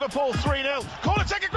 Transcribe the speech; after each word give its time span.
Liverpool 0.00 0.32
3-0. 0.32 1.02
Corner 1.02 1.24
taken 1.24 1.50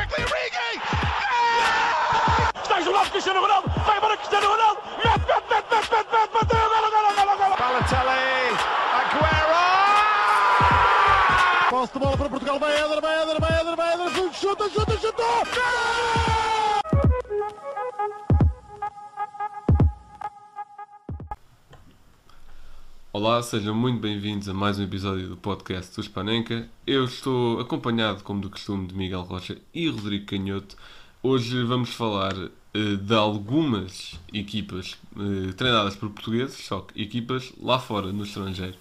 Olá, 23.40 23.48
sejam 23.48 23.74
muito 23.74 24.02
bem-vindos 24.02 24.50
a 24.50 24.54
mais 24.54 24.78
um 24.78 24.84
episódio 24.84 25.30
do 25.30 25.38
podcast 25.38 25.96
do 25.96 26.04
Spanenka. 26.04 26.68
Eu 26.86 27.05
estou 27.05 27.62
acompanhado, 27.62 28.22
como 28.22 28.41
do 28.41 28.50
costume, 28.50 28.86
de 28.86 28.94
Miguel 28.94 29.22
Rocha 29.22 29.58
e 29.73 29.88
Rodrigo 29.88 30.26
Canhoto. 30.26 30.76
Hoje 31.23 31.63
vamos 31.63 31.91
falar 31.91 32.34
eh, 32.73 32.96
de 33.02 33.16
algumas 33.16 34.20
equipas 34.34 34.98
eh, 35.16 35.54
treinadas 35.54 35.96
por 35.96 36.10
portugueses, 36.10 36.58
só 36.66 36.82
que 36.82 37.02
equipas 37.02 37.54
lá 37.62 37.80
fora, 37.80 38.12
no 38.12 38.26
estrangeiro. 38.26 38.76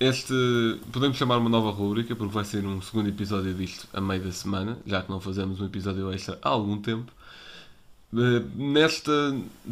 Este 0.00 0.34
podemos 0.90 1.16
chamar 1.16 1.36
uma 1.38 1.48
nova 1.48 1.70
rubrica, 1.70 2.16
porque 2.16 2.34
vai 2.34 2.44
ser 2.44 2.66
um 2.66 2.82
segundo 2.82 3.08
episódio 3.08 3.54
disto 3.54 3.86
a 3.92 4.00
meio 4.00 4.24
da 4.24 4.32
semana, 4.32 4.76
já 4.84 5.02
que 5.02 5.08
não 5.08 5.20
fazemos 5.20 5.60
um 5.60 5.66
episódio 5.66 6.12
extra 6.12 6.36
há 6.42 6.48
algum 6.48 6.78
tempo. 6.78 7.12
Uh, 8.12 8.40
Nesta 8.54 9.12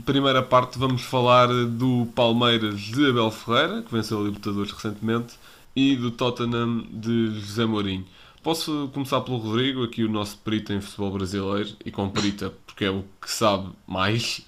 primeira 0.04 0.42
parte 0.42 0.78
vamos 0.78 1.02
falar 1.02 1.48
do 1.48 2.06
Palmeiras 2.14 2.80
de 2.80 3.08
Abel 3.08 3.30
Ferreira, 3.30 3.82
que 3.82 3.92
venceu 3.92 4.20
a 4.20 4.24
Libertadores 4.24 4.72
recentemente, 4.72 5.34
e 5.74 5.96
do 5.96 6.10
Tottenham 6.10 6.86
de 6.90 7.30
José 7.40 7.64
Mourinho. 7.64 8.06
Posso 8.42 8.90
começar 8.92 9.20
pelo 9.22 9.38
Rodrigo, 9.38 9.82
aqui 9.82 10.04
o 10.04 10.08
nosso 10.08 10.38
perito 10.38 10.72
em 10.72 10.80
futebol 10.80 11.12
brasileiro, 11.12 11.70
e 11.84 11.90
com 11.90 12.08
perita 12.10 12.52
porque 12.66 12.84
é 12.84 12.90
o 12.90 13.04
que 13.20 13.30
sabe 13.30 13.70
mais. 13.86 14.46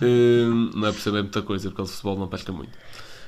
Uh, 0.00 0.74
Não 0.74 0.88
é 0.88 0.92
por 0.92 1.00
saber 1.00 1.22
muita 1.22 1.42
coisa, 1.42 1.70
porque 1.70 1.82
de 1.82 1.88
futebol 1.90 2.18
não 2.18 2.28
pesca 2.28 2.50
muito. 2.50 2.76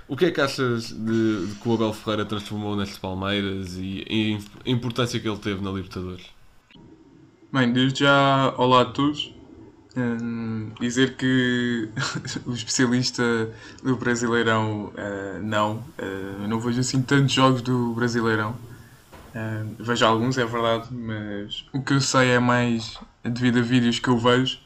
O 0.08 0.16
que 0.16 0.24
é 0.24 0.30
que 0.30 0.40
achas 0.40 0.88
de, 0.88 1.46
de 1.46 1.54
que 1.56 1.68
o 1.68 1.74
Abel 1.74 1.92
Ferreira 1.92 2.24
transformou 2.24 2.74
neste 2.74 2.98
Palmeiras 2.98 3.76
e, 3.76 4.04
e 4.08 4.38
a 4.66 4.70
importância 4.70 5.20
que 5.20 5.28
ele 5.28 5.36
teve 5.36 5.62
na 5.62 5.70
Libertadores? 5.70 6.24
Bem, 7.52 7.70
desde 7.72 8.00
já, 8.00 8.54
olá 8.56 8.82
a 8.82 8.84
todos. 8.86 9.37
Dizer 10.80 11.16
que 11.16 11.88
o 12.46 12.52
especialista 12.52 13.22
do 13.82 13.96
Brasileirão, 13.96 14.92
eh, 14.96 15.38
não. 15.42 15.84
Eh, 15.96 16.46
não 16.48 16.60
vejo 16.60 16.80
assim 16.80 17.02
tantos 17.02 17.32
jogos 17.32 17.62
do 17.62 17.94
Brasileirão. 17.94 18.56
Eh, 19.34 19.64
vejo 19.78 20.04
alguns, 20.04 20.38
é 20.38 20.44
verdade, 20.44 20.88
mas 20.92 21.64
o 21.72 21.82
que 21.82 21.94
eu 21.94 22.00
sei 22.00 22.30
é 22.30 22.38
mais 22.38 22.98
devido 23.22 23.58
a 23.58 23.62
vídeos 23.62 23.98
que 23.98 24.08
eu 24.08 24.18
vejo. 24.18 24.58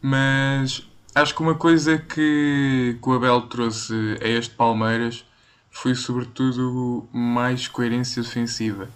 Mas 0.00 0.86
acho 1.14 1.34
que 1.34 1.42
uma 1.42 1.54
coisa 1.54 1.98
que, 1.98 2.98
que 3.00 3.08
o 3.08 3.14
Abel 3.14 3.42
trouxe 3.42 3.94
a 4.22 4.28
este 4.28 4.54
Palmeiras 4.54 5.24
foi 5.70 5.94
sobretudo 5.94 7.08
mais 7.12 7.68
coerência 7.68 8.22
defensiva. 8.22 8.88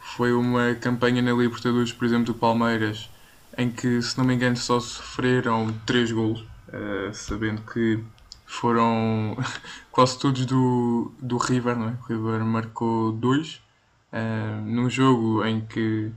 Foi 0.00 0.32
uma 0.32 0.74
campanha 0.74 1.20
na 1.20 1.32
Libertadores, 1.32 1.92
por 1.92 2.04
exemplo, 2.04 2.26
do 2.26 2.34
Palmeiras, 2.34 3.10
em 3.58 3.70
que, 3.70 4.00
se 4.00 4.16
não 4.16 4.24
me 4.24 4.34
engano, 4.34 4.56
só 4.56 4.80
sofreram 4.80 5.74
3 5.84 6.12
golos, 6.12 6.46
eh, 6.72 7.10
sabendo 7.12 7.60
que 7.62 8.02
foram 8.46 9.36
quase 9.92 10.18
todos 10.18 10.46
do, 10.46 11.12
do 11.20 11.36
River, 11.36 11.76
não 11.76 11.88
é? 11.88 11.92
O 12.00 12.06
River 12.06 12.44
marcou 12.44 13.12
2 13.12 13.62
num 14.64 14.88
jogo 14.88 15.44
em 15.44 15.60
que, 15.60 16.10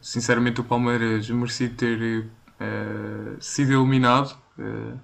sinceramente, 0.00 0.60
o 0.60 0.64
Palmeiras 0.64 1.28
merecia 1.28 1.68
ter 1.68 2.30
eh, 2.62 3.36
sido 3.40 3.72
eliminado, 3.72 4.38
eh, 4.56 4.94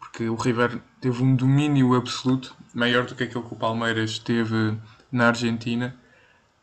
porque 0.00 0.28
o 0.28 0.34
River 0.34 0.80
teve 1.00 1.22
um 1.22 1.36
domínio 1.36 1.94
absoluto, 1.94 2.56
maior 2.74 3.06
do 3.06 3.14
que 3.14 3.22
aquele 3.22 3.44
que 3.44 3.54
o 3.54 3.56
Palmeiras 3.56 4.18
teve 4.18 4.76
na 5.12 5.28
Argentina. 5.28 5.94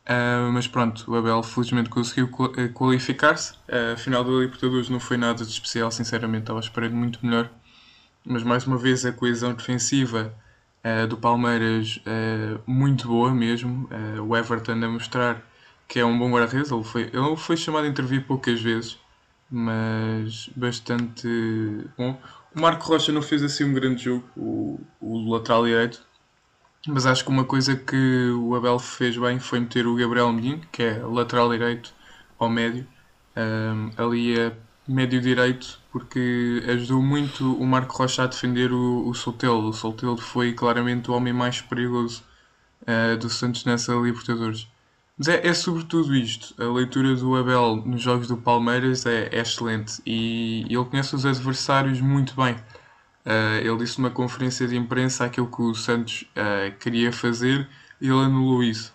Uh, 0.04 0.50
mas 0.52 0.66
pronto, 0.66 1.08
o 1.08 1.16
Abel 1.16 1.42
felizmente 1.44 1.88
conseguiu 1.88 2.28
eh, 2.56 2.68
qualificar-se. 2.68 3.52
Uh, 3.68 3.92
a 3.94 3.96
final 3.96 4.24
da 4.24 4.30
Libertadores 4.30 4.88
não 4.88 4.98
foi 4.98 5.16
nada 5.16 5.44
de 5.44 5.50
especial, 5.50 5.90
sinceramente, 5.90 6.42
estava 6.42 6.58
esperando 6.60 6.96
muito 6.96 7.24
melhor. 7.24 7.48
Mas 8.24 8.42
mais 8.42 8.66
uma 8.66 8.76
vez 8.76 9.04
a 9.06 9.12
coesão 9.12 9.54
defensiva 9.54 10.34
uh, 10.84 11.06
do 11.06 11.16
Palmeiras 11.16 12.00
muito 12.66 13.08
boa 13.08 13.32
mesmo. 13.32 13.88
O 14.26 14.36
Everton 14.36 14.72
a 14.72 14.88
mostrar 14.88 15.42
que 15.88 15.98
é 15.98 16.04
um 16.04 16.18
bom 16.18 16.30
guarda-redes. 16.30 16.70
Ele 16.70 16.84
foi, 16.84 17.02
ele 17.12 17.36
foi 17.36 17.56
chamado 17.56 17.84
a 17.84 17.88
intervir 17.88 18.24
poucas 18.26 18.60
vezes, 18.60 18.98
mas 19.50 20.48
bastante 20.56 21.28
bom. 21.98 22.18
O 22.54 22.60
Marco 22.60 22.86
Rocha 22.86 23.12
não 23.12 23.22
fez 23.22 23.42
assim 23.42 23.64
um 23.64 23.74
grande 23.74 24.04
jogo, 24.04 24.24
o, 24.36 24.80
o 25.00 25.32
lateral 25.32 25.64
direito. 25.64 26.06
Mas 26.86 27.06
acho 27.06 27.24
que 27.24 27.30
uma 27.30 27.44
coisa 27.44 27.76
que 27.76 28.30
o 28.30 28.54
Abel 28.56 28.78
fez 28.78 29.16
bem 29.16 29.38
foi 29.38 29.60
meter 29.60 29.86
o 29.86 29.94
Gabriel 29.94 30.32
Menino, 30.32 30.62
que 30.72 30.82
é 30.82 30.98
lateral 30.98 31.48
direito 31.50 31.94
ao 32.38 32.48
médio, 32.48 32.86
um, 33.36 33.90
ali 33.96 34.40
a 34.40 34.52
médio 34.88 35.20
direito, 35.20 35.80
porque 35.92 36.62
ajudou 36.68 37.00
muito 37.00 37.54
o 37.56 37.64
Marco 37.64 37.96
Rocha 37.96 38.24
a 38.24 38.26
defender 38.26 38.72
o, 38.72 39.06
o. 39.06 39.10
O 39.10 39.14
Soteldo 39.14 40.20
foi 40.20 40.52
claramente 40.54 41.10
o 41.10 41.14
homem 41.14 41.32
mais 41.32 41.60
perigoso 41.60 42.24
uh, 42.82 43.16
do 43.16 43.30
Santos 43.30 43.64
nessa 43.64 43.94
Libertadores. 43.94 44.66
Mas 45.16 45.28
é, 45.28 45.46
é 45.46 45.54
sobretudo 45.54 46.14
isto. 46.16 46.54
A 46.60 46.66
leitura 46.72 47.14
do 47.14 47.36
Abel 47.36 47.76
nos 47.76 48.02
jogos 48.02 48.26
do 48.26 48.36
Palmeiras 48.36 49.06
é, 49.06 49.28
é 49.32 49.40
excelente 49.40 50.02
e 50.04 50.64
ele 50.68 50.84
conhece 50.86 51.14
os 51.14 51.24
adversários 51.24 52.00
muito 52.00 52.34
bem. 52.34 52.56
Uh, 53.24 53.64
ele 53.64 53.76
disse 53.78 53.98
numa 53.98 54.10
conferência 54.10 54.66
de 54.66 54.76
imprensa 54.76 55.24
aquilo 55.24 55.46
que 55.46 55.62
o 55.62 55.74
Santos 55.74 56.24
uh, 56.36 56.76
queria 56.78 57.12
fazer 57.12 57.68
e 58.00 58.08
ele 58.08 58.18
anulou 58.18 58.64
isso. 58.64 58.92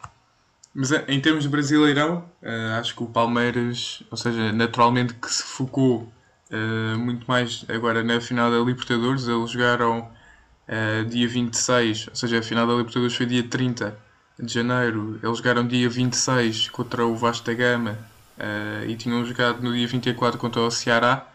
Mas 0.75 0.91
uh, 0.91 1.01
em 1.07 1.19
termos 1.21 1.43
de 1.43 1.49
brasileirão, 1.49 2.29
uh, 2.43 2.79
acho 2.79 2.93
que 2.93 3.03
o 3.03 3.07
Palmeiras, 3.07 4.03
ou 4.11 4.17
seja, 4.17 4.51
naturalmente 4.51 5.13
que 5.13 5.31
se 5.31 5.43
focou 5.43 6.11
muito 6.97 7.27
mais 7.27 7.65
agora 7.67 8.01
na 8.01 8.21
final 8.21 8.49
da 8.49 8.57
Libertadores. 8.57 9.27
Eles 9.27 9.51
jogaram 9.51 10.09
dia 11.09 11.27
26, 11.27 12.07
ou 12.07 12.15
seja, 12.15 12.39
a 12.39 12.41
final 12.41 12.65
da 12.65 12.71
Libertadores 12.71 13.13
foi 13.13 13.25
dia 13.25 13.43
30 13.43 13.99
de 14.39 14.53
janeiro. 14.53 15.19
Eles 15.21 15.39
jogaram 15.39 15.67
dia 15.67 15.89
26 15.89 16.69
contra 16.69 17.05
o 17.05 17.17
Vasta 17.17 17.53
Gama 17.53 17.99
e 18.87 18.95
tinham 18.95 19.25
jogado 19.25 19.61
no 19.61 19.73
dia 19.73 19.85
24 19.85 20.39
contra 20.39 20.61
o 20.61 20.71
Ceará. 20.71 21.27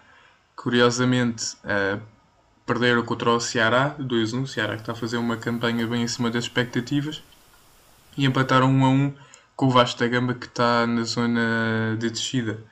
Curiosamente, 0.57 1.59
perderam 2.67 3.03
contra 3.05 3.31
o 3.31 3.41
Ceará 3.41 3.95
2-1. 3.99 4.43
O 4.43 4.47
Ceará 4.47 4.75
que 4.75 4.83
está 4.83 4.93
a 4.93 4.95
fazer 4.97 5.17
uma 5.17 5.37
campanha 5.37 5.87
bem 5.87 6.05
acima 6.05 6.31
das 6.31 6.45
expectativas. 6.45 7.23
E 8.17 8.25
empataram 8.25 8.71
1 8.71 8.85
a 8.85 8.89
1 8.89 9.15
com 9.57 9.67
o 9.67 9.71
Vasco 9.71 10.01
da 10.01 10.09
Gama 10.09 10.35
que 10.35 10.47
está 10.47 10.87
na 10.87 11.03
zona 11.05 11.97
de 11.99 12.11
descida. 12.11 12.63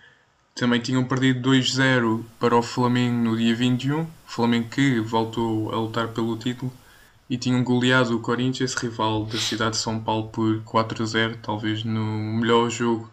Também 0.54 0.80
tinham 0.80 1.04
perdido 1.04 1.50
2-0 1.50 2.22
para 2.38 2.56
o 2.56 2.62
Flamengo 2.62 3.16
no 3.16 3.36
dia 3.36 3.54
21. 3.54 4.02
O 4.02 4.08
Flamengo 4.26 4.68
que 4.68 5.00
voltou 5.00 5.72
a 5.72 5.76
lutar 5.76 6.08
pelo 6.08 6.36
título. 6.36 6.72
E 7.28 7.38
tinham 7.38 7.62
goleado 7.62 8.16
o 8.16 8.20
Corinthians, 8.20 8.74
rival 8.74 9.24
da 9.24 9.38
cidade 9.38 9.72
de 9.72 9.76
São 9.76 10.00
Paulo, 10.00 10.28
por 10.28 10.60
4-0. 10.62 11.36
Talvez 11.40 11.84
no 11.84 12.04
melhor 12.04 12.68
jogo 12.68 13.10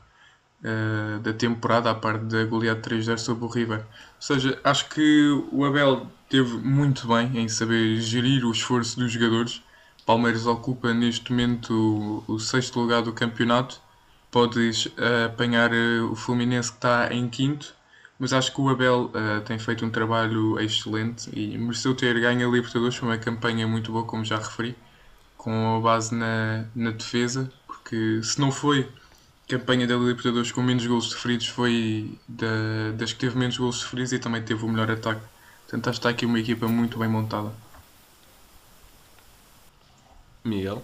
uh, 0.64 1.20
da 1.20 1.34
temporada, 1.34 1.92
à 1.92 1.96
parte 1.96 2.26
da 2.26 2.44
goleada 2.46 2.82
3-0 2.82 3.18
sobre 3.18 3.46
o 3.46 3.48
River. 3.48 3.80
Ou 3.80 3.86
seja, 4.22 4.60
acho 4.64 4.90
que 4.90 5.44
o 5.52 5.66
Abel 5.66 6.08
teve 6.30 6.58
muito 6.58 7.08
bem 7.08 7.38
em 7.38 7.48
saber 7.48 8.00
gerir 8.02 8.46
o 8.46 8.52
esforço 8.52 9.00
dos 9.00 9.12
jogadores. 9.12 9.62
Palmeiras 10.06 10.46
ocupa 10.46 10.94
neste 10.94 11.32
momento 11.32 12.24
o, 12.28 12.34
o 12.34 12.40
sexto 12.40 12.80
lugar 12.80 13.02
do 13.02 13.14
campeonato. 13.14 13.82
Podes 14.32 14.86
uh, 14.88 15.26
apanhar 15.26 15.72
uh, 15.72 16.12
o 16.12 16.16
Fluminense 16.16 16.70
que 16.72 16.78
está 16.78 17.14
em 17.14 17.28
quinto, 17.30 17.74
mas 18.20 18.34
acho 18.34 18.54
que 18.54 18.62
o 18.62 18.70
Abel 18.70 19.06
uh, 19.06 19.42
tem 19.46 19.58
feito 19.58 19.86
um 19.86 19.90
trabalho 19.90 20.60
excelente 20.60 21.30
e 21.34 21.58
mereceu 21.58 21.96
ter 21.96 22.20
ganho 22.20 22.48
a 22.48 22.52
Libertadores. 22.52 22.96
Foi 22.96 23.10
uma 23.10 23.18
campanha 23.18 23.68
muito 23.68 23.92
boa, 23.92 24.06
como 24.06 24.24
já 24.24 24.38
referi, 24.38 24.76
com 25.38 25.78
a 25.78 25.80
base 25.80 26.14
na, 26.14 26.66
na 26.76 26.92
defesa, 26.92 27.50
porque 27.66 28.22
se 28.24 28.40
não 28.40 28.52
foi 28.52 28.90
campanha 29.48 29.88
da 29.88 29.96
Libertadores 29.96 30.52
com 30.52 30.62
menos 30.62 30.86
gols 30.86 31.10
sofridos, 31.12 31.48
foi 31.48 32.18
da, 32.28 32.92
das 32.98 33.14
que 33.14 33.20
teve 33.20 33.38
menos 33.38 33.58
gols 33.58 33.78
sofridos 33.78 34.12
e 34.12 34.20
também 34.20 34.44
teve 34.44 34.64
o 34.66 34.68
melhor 34.68 34.92
ataque. 34.92 35.22
Portanto, 35.64 35.90
acho 35.90 36.00
que 36.00 36.08
está 36.08 36.10
aqui 36.10 36.26
uma 36.26 36.40
equipa 36.40 36.68
muito 36.68 36.98
bem 37.00 37.08
montada. 37.10 37.52
Miguel? 40.44 40.84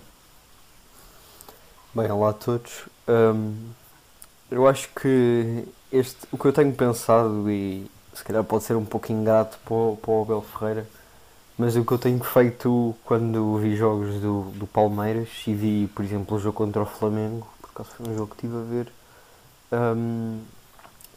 Bem, 1.93 2.09
olá 2.11 2.29
a 2.31 2.33
todos. 2.33 2.83
Hum, 3.07 3.71
eu 4.49 4.67
acho 4.67 4.89
que 4.99 5.65
este, 5.91 6.17
o 6.31 6.37
que 6.37 6.45
eu 6.45 6.53
tenho 6.53 6.73
pensado, 6.73 7.49
e 7.49 7.89
se 8.13 8.23
calhar 8.23 8.43
pode 8.43 8.63
ser 8.63 8.75
um 8.75 8.85
pouco 8.85 9.11
ingrato 9.11 9.57
para 9.65 9.73
o, 9.73 9.97
para 10.01 10.11
o 10.11 10.21
Abel 10.23 10.41
Ferreira, 10.41 10.87
Mas 11.57 11.75
o 11.75 11.85
que 11.85 11.91
eu 11.91 11.99
tenho 11.99 12.23
feito 12.23 12.95
quando 13.05 13.57
vi 13.59 13.75
jogos 13.75 14.15
do, 14.21 14.51
do 14.55 14.67
Palmeiras 14.67 15.29
e 15.45 15.53
vi, 15.53 15.87
por 15.93 16.03
exemplo, 16.03 16.37
o 16.37 16.39
jogo 16.39 16.57
contra 16.57 16.81
o 16.81 16.85
Flamengo, 16.85 17.47
por 17.73 17.81
acaso 17.81 17.95
foi 17.97 18.07
um 18.09 18.17
jogo 18.17 18.35
que 18.35 18.45
estive 18.45 18.55
a 18.57 18.63
ver, 18.63 18.91
hum, 19.71 20.41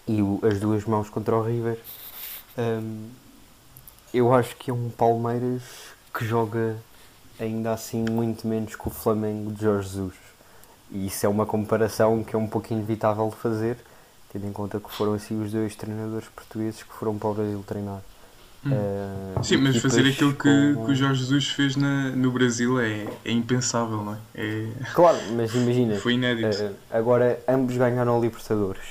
e 0.07 0.23
o- 0.23 0.41
as 0.43 0.61
duas 0.61 0.85
mãos 0.85 1.09
contra 1.11 1.37
o 1.37 1.43
River, 1.43 1.79
hum, 2.59 3.09
eu 4.15 4.33
acho 4.33 4.57
que 4.57 4.71
é 4.71 4.75
um 4.75 4.91
Palmeiras 4.91 5.63
que 6.15 6.25
joga 6.25 6.77
ainda 7.39 7.73
assim 7.73 8.05
muito 8.09 8.47
menos 8.47 8.75
que 8.77 8.89
o 8.89 8.91
Flamengo 8.91 9.53
de 9.53 9.63
Jorge 9.63 9.89
Jesus. 9.89 10.15
E 10.91 11.07
isso 11.07 11.27
é 11.27 11.29
uma 11.29 11.45
comparação 11.47 12.23
que 12.25 12.35
é 12.35 12.39
um 12.39 12.47
pouco 12.47 12.73
inevitável 12.73 13.29
de 13.29 13.37
fazer, 13.37 13.79
tendo 14.33 14.47
em 14.47 14.53
conta 14.53 14.81
que 14.81 14.91
foram 14.91 15.15
assim 15.15 15.41
os 15.43 15.53
dois 15.53 15.75
treinadores 15.77 16.29
portugueses 16.29 16.83
que 16.83 16.93
foram 16.93 17.19
para 17.19 17.29
o 17.29 17.35
Brasil 17.35 17.65
treinar. 17.67 18.01
Eh, 18.73 19.43
Sim, 19.43 19.59
mas 19.59 19.77
fazer 19.77 20.07
aquilo 20.09 20.33
que, 20.33 20.39
com- 20.75 20.85
que 20.87 20.91
o 20.93 20.95
Jorge 20.95 21.21
Jesus 21.21 21.49
fez 21.51 21.77
na, 21.77 22.11
no 22.11 22.31
Brasil 22.31 22.81
é, 22.81 23.07
é 23.25 23.31
impensável, 23.31 24.03
não 24.03 24.15
é? 24.15 24.19
é 24.35 24.69
Claro, 24.95 25.19
mas 25.37 25.55
imagina, 25.55 25.97
foi 26.01 26.15
inédito. 26.15 26.57
eh, 26.63 26.73
agora 26.91 27.39
ambos 27.47 27.77
ganharam 27.77 28.17
a 28.17 28.21
Libertadores. 28.21 28.83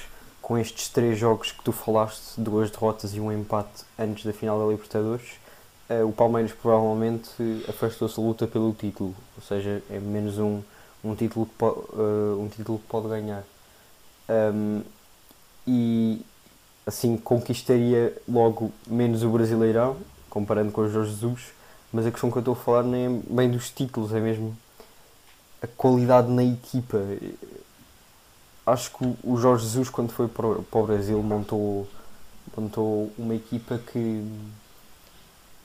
Com 0.42 0.58
estes 0.58 0.90
três 0.90 1.18
jogos 1.18 1.52
que 1.52 1.64
tu 1.64 1.72
falaste, 1.72 2.40
duas 2.40 2.70
derrotas 2.70 3.16
e 3.16 3.20
um 3.20 3.32
empate 3.32 3.84
antes 3.98 4.24
da 4.24 4.32
final 4.32 4.60
da 4.60 4.66
Libertadores, 4.72 5.26
eh, 5.90 6.04
o 6.04 6.12
Palmeiras 6.12 6.52
provavelmente 6.54 7.28
afastou-se 7.68 8.16
da 8.16 8.22
luta 8.22 8.46
pelo 8.48 8.72
título. 8.74 9.16
Ou 9.36 9.42
seja, 9.42 9.82
é 9.90 10.00
menos 10.00 10.38
um, 10.38 10.62
um, 11.04 11.16
título, 11.16 11.48
que 11.48 11.66
eh, 11.66 12.36
um 12.40 12.48
título 12.48 12.78
que 12.80 12.86
pode 12.88 13.08
ganhar. 13.08 13.44
Ahm, 14.30 14.82
e 15.68 16.22
assim 16.86 17.18
conquistaria 17.18 18.16
logo 18.28 18.72
menos 18.88 19.24
o 19.24 19.30
Brasileirão, 19.30 19.98
comparando 20.30 20.72
com 20.72 20.82
o 20.82 20.90
Jorge 20.90 21.12
Jesus, 21.12 21.42
mas 21.92 22.06
a 22.06 22.12
questão 22.12 22.30
que 22.32 22.38
eu 22.38 22.42
estou 22.42 22.54
a 22.54 22.58
falar 22.58 22.84
nem 22.84 23.06
é 23.06 23.34
bem 23.34 23.50
dos 23.50 23.70
títulos, 23.70 24.14
é 24.14 24.20
mesmo 24.20 24.56
a 25.62 25.68
qualidade 25.68 26.30
na 26.32 26.44
equipa. 26.44 26.98
Acho 28.66 28.92
que 28.98 29.16
o- 29.24 29.38
Jorge 29.38 29.64
Jesus, 29.64 29.90
quando 29.90 30.12
foi 30.12 30.28
para 30.28 30.46
o, 30.48 30.86
Brasil, 30.86 31.22
montou, 31.22 31.88
montou 32.58 33.12
uma 33.18 33.36
equipa 33.36 33.78
que, 33.80 34.24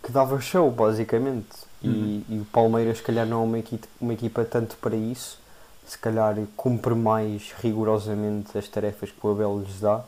que 0.03 0.13
dava 0.13 0.41
show, 0.41 0.71
basicamente. 0.71 1.49
E, 1.83 2.25
e 2.29 2.39
o 2.41 2.45
Palmeiras, 2.47 2.99
se 2.99 3.03
calhar, 3.03 3.27
não 3.27 3.43
é 3.43 3.45
uma 3.45 3.59
equipa, 3.59 3.87
uma 4.01 4.13
equipa 4.13 4.45
tanto 4.45 4.77
para 4.77 4.97
isso. 4.97 5.39
Se 5.87 5.99
calhar, 5.99 6.37
cumpre 6.57 6.95
mais 6.95 7.53
rigorosamente 7.61 8.57
as 8.57 8.69
tarefas 8.69 9.11
que 9.11 9.27
o 9.27 9.31
Abel 9.31 9.61
lhes 9.61 9.81
dá. 9.81 10.03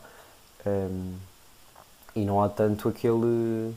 Um, 0.67 1.14
e 2.14 2.25
não 2.25 2.43
há 2.43 2.49
tanto 2.49 2.88
aquele, 2.88 3.75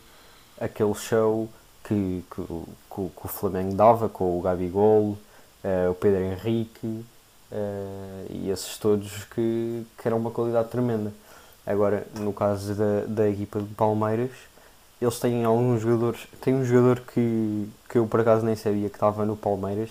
aquele 0.60 0.94
show 0.96 1.50
que, 1.84 2.24
que, 2.34 2.42
o- 2.42 2.68
que 2.90 2.96
que 3.22 3.26
o 3.26 3.28
Flamengo 3.30 3.76
dava 3.76 4.10
com 4.10 4.38
o 4.38 4.42
Gabigol, 4.42 5.18
eh, 5.64 5.88
o 5.90 5.94
Pedro 5.96 6.22
Henrique 6.24 7.06
eh, 7.52 8.26
e 8.30 8.50
esses 8.50 8.78
todos 8.78 9.26
que, 9.26 9.86
que 9.98 10.08
eram 10.08 10.18
uma 10.18 10.32
qualidade 10.32 10.70
tremenda. 10.70 11.14
Agora, 11.66 12.06
no 12.20 12.34
caso 12.34 12.76
da, 12.76 13.06
da 13.08 13.30
equipa 13.30 13.60
de 13.62 13.74
Palmeiras, 13.76 14.32
eles 15.02 15.20
têm 15.20 15.46
alguns 15.46 15.82
jogadores. 15.82 16.28
Tem 16.42 16.54
um 16.56 16.66
jogador 16.66 17.02
que, 17.02 17.68
que 17.90 17.98
eu 17.98 18.08
por 18.08 18.20
acaso 18.22 18.46
nem 18.46 18.56
sabia 18.56 18.90
que 18.90 18.96
estava 18.96 19.26
no 19.26 19.36
Palmeiras, 19.38 19.90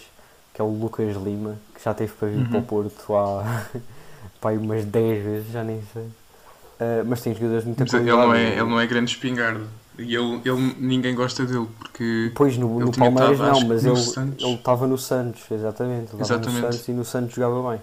que 0.54 0.60
é 0.60 0.64
o 0.64 0.68
Lucas 0.68 1.16
Lima, 1.16 1.56
que 1.74 1.82
já 1.84 1.94
teve 1.94 2.12
para 2.14 2.28
vir 2.28 2.44
Uhum. 2.44 2.44
para 2.44 2.58
o 2.58 2.62
Porto 2.62 3.14
há 3.16 3.66
pá, 4.40 4.52
umas 4.52 4.84
10 4.84 5.24
vezes, 5.24 5.52
já 5.52 5.64
nem 5.64 5.82
sei. 5.92 6.06
Eh, 6.80 7.02
mas 7.04 7.20
tem 7.20 7.32
jogadores 7.34 7.62
de 7.62 7.68
muita 7.68 7.84
Mas 7.84 7.94
ele 7.94 8.04
qualidade. 8.10 8.28
não, 8.28 8.34
é, 8.34 8.48
ele 8.58 8.70
não 8.70 8.80
é 8.80 8.86
grande 8.86 9.10
espingarda. 9.10 9.64
E 9.96 10.14
ele, 10.14 10.40
ele, 10.44 10.74
ninguém 10.80 11.14
gosta 11.14 11.44
dele, 11.46 11.68
porque 11.78 12.32
Pois 12.34 12.56
no, 12.56 12.80
no 12.80 12.90
Palmeiras 12.92 13.38
não, 13.38 13.60
mas 13.68 13.84
ele 13.84 14.54
estava 14.54 14.86
no 14.88 14.98
Santos, 14.98 15.42
exatamente. 15.50 16.12
Ele 16.12 16.22
estava 16.22 16.40
no 16.40 16.48
Exatamente. 16.48 16.60
Santos 16.74 16.88
e 16.88 16.92
no 16.92 17.04
Santos 17.04 17.34
jogava 17.34 17.70
bem. 17.70 17.80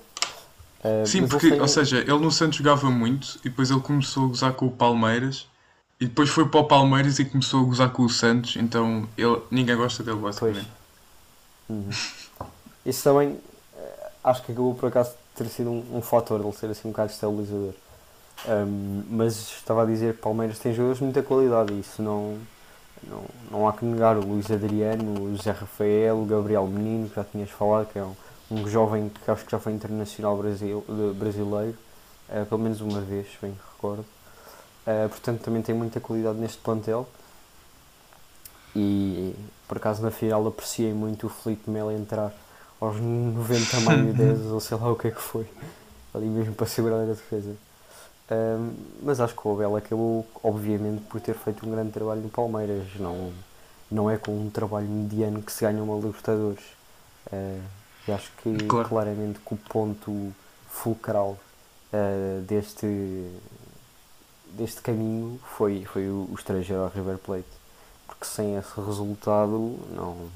Eh, 0.84 1.06
Sim, 1.06 1.26
porque, 1.28 1.52
têm- 1.52 1.62
ou 1.62 1.68
seja, 1.70 2.00
ele 2.00 2.18
no 2.20 2.32
Santos 2.32 2.58
jogava 2.58 2.90
muito 2.92 3.40
e 3.46 3.50
depois 3.50 3.72
ele 3.72 3.80
começou 3.80 4.26
a 4.26 4.28
gozar 4.28 4.54
com 4.54 4.66
o 4.66 4.72
Palmeiras 4.72 5.48
e 6.02 6.06
depois 6.08 6.30
foi 6.30 6.46
para 6.50 6.60
o 6.60 6.66
Palmeiras 6.66 7.18
e 7.20 7.24
começou 7.26 7.62
a 7.62 7.64
gozar 7.64 7.90
com 7.92 8.04
o 8.04 8.10
Santos, 8.10 8.58
então 8.58 9.08
ele, 9.18 9.40
ninguém 9.50 9.78
gosta 9.78 10.04
dele, 10.04 10.18
basicamente. 10.18 10.68
Uhum. 11.70 11.90
Isso 12.86 13.04
também 13.04 13.38
eh, 13.78 14.10
acho 14.24 14.44
que 14.44 14.52
acabou 14.52 14.76
por 14.76 14.88
acaso 14.88 15.12
ter 15.36 15.46
sido 15.48 15.70
um, 15.70 15.86
um 15.98 16.02
fator 16.02 16.42
ele 16.42 16.52
ser 16.52 16.66
assim 16.68 16.88
um 16.90 16.92
bocado 16.92 17.12
estabilizador. 17.12 17.74
Ahm, 18.48 19.04
mas 19.10 19.36
estava 19.50 19.84
a 19.84 19.86
dizer 19.86 20.16
que 20.16 20.22
Palmeiras 20.22 20.58
tem 20.60 20.74
jogadores 20.74 20.98
de 20.98 21.04
muita 21.04 21.22
qualidade 21.22 21.74
e 21.74 21.80
isso 21.80 22.02
não, 22.02 22.38
não, 23.04 23.24
não 23.52 23.68
há 23.68 23.74
que 23.74 23.86
negar. 23.86 24.18
O 24.18 24.22
Luís 24.22 24.50
Adriano, 24.50 25.26
o 25.26 25.36
José 25.36 25.52
Rafael, 25.52 26.18
o 26.18 26.26
Gabriel 26.26 26.66
Menino, 26.68 27.10
que 27.10 27.16
já 27.16 27.24
tinhas 27.24 27.50
falado, 27.50 27.88
que 27.92 28.00
é 28.00 28.04
um, 28.04 28.16
um 28.50 28.68
jovem 28.68 29.10
que 29.10 29.30
acho 29.30 29.46
que 29.46 29.52
já 29.52 29.60
foi 29.60 29.74
internacional 29.74 30.36
brasil, 30.38 30.84
brasileiro, 31.16 31.78
eh, 32.30 32.46
pelo 32.46 32.62
menos 32.62 32.82
uma 32.82 33.02
vez, 33.02 33.28
bem 33.42 33.52
que 33.52 33.60
recordo. 33.76 34.06
Eh, 34.88 35.08
portanto, 35.08 35.42
também 35.42 35.62
tem 35.62 35.76
muita 35.76 36.00
qualidade 36.00 36.38
neste 36.40 36.58
plantel. 36.58 37.08
E 38.76 39.36
por 39.68 39.78
acaso 39.78 40.02
na 40.02 40.12
final 40.12 40.46
apreciei 40.48 40.94
muito 40.94 41.28
o 41.28 41.30
Felipe 41.30 41.70
Melo 41.70 41.92
entrar 41.92 42.34
aos 42.80 43.00
90 43.00 43.80
mais 43.82 44.06
de 44.06 44.14
10 44.14 44.46
ou 44.52 44.60
sei 44.60 44.78
lá 44.78 44.92
o 44.92 44.96
que 44.96 45.10
é 45.10 45.12
que 45.12 45.22
foi, 45.22 45.46
ali 46.14 46.26
mesmo 46.26 46.54
para 46.56 46.68
segurar 46.68 47.02
a 47.02 47.06
defesa. 47.06 47.56
Ahm, 48.32 48.74
mas 49.04 49.20
acho 49.20 49.36
que 49.36 49.46
o 49.48 49.54
Abel 49.54 49.76
acabou, 49.76 50.26
obviamente, 50.42 51.02
por 51.04 51.20
ter 51.20 51.36
feito 51.36 51.68
um 51.68 51.72
grande 51.72 51.92
trabalho 51.92 52.22
no 52.22 52.30
Palmeiras. 52.30 52.88
Não, 52.98 53.34
não 53.92 54.10
é 54.10 54.18
com 54.18 54.32
um 54.32 54.50
trabalho 54.50 54.88
mediano 54.88 55.42
que 55.42 55.52
se 55.52 55.62
ganha 55.66 55.84
uma 55.84 55.96
Libertadores. 55.96 56.64
Ah, 57.32 57.60
e 58.08 58.12
acho 58.12 58.32
que 58.42 58.58
Claro. 58.68 58.88
claramente 58.90 59.40
que 59.40 59.54
o 59.54 59.58
ponto 59.58 60.34
fulcral 60.70 61.38
ah, 61.94 62.42
deste, 62.48 62.88
deste 64.46 64.82
caminho 64.82 65.40
foi, 65.58 65.84
foi 65.86 66.08
o, 66.10 66.28
o 66.32 66.36
estrangeiro 66.38 66.84
ao 66.84 66.90
River 66.90 67.18
Plate. 67.18 67.46
Porque 68.08 68.26
sem 68.26 68.56
esse 68.56 68.80
resultado, 68.80 69.78
não. 69.96 70.30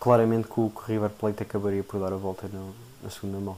Claramente 0.00 0.48
que 0.48 0.60
o, 0.60 0.70
que 0.70 0.78
o 0.80 0.84
River 0.84 1.10
Plate 1.10 1.42
acabaria 1.42 1.82
por 1.84 2.00
dar 2.00 2.12
a 2.12 2.16
volta 2.16 2.46
no- 2.48 2.74
na 3.02 3.10
segunda 3.10 3.38
mão. 3.38 3.56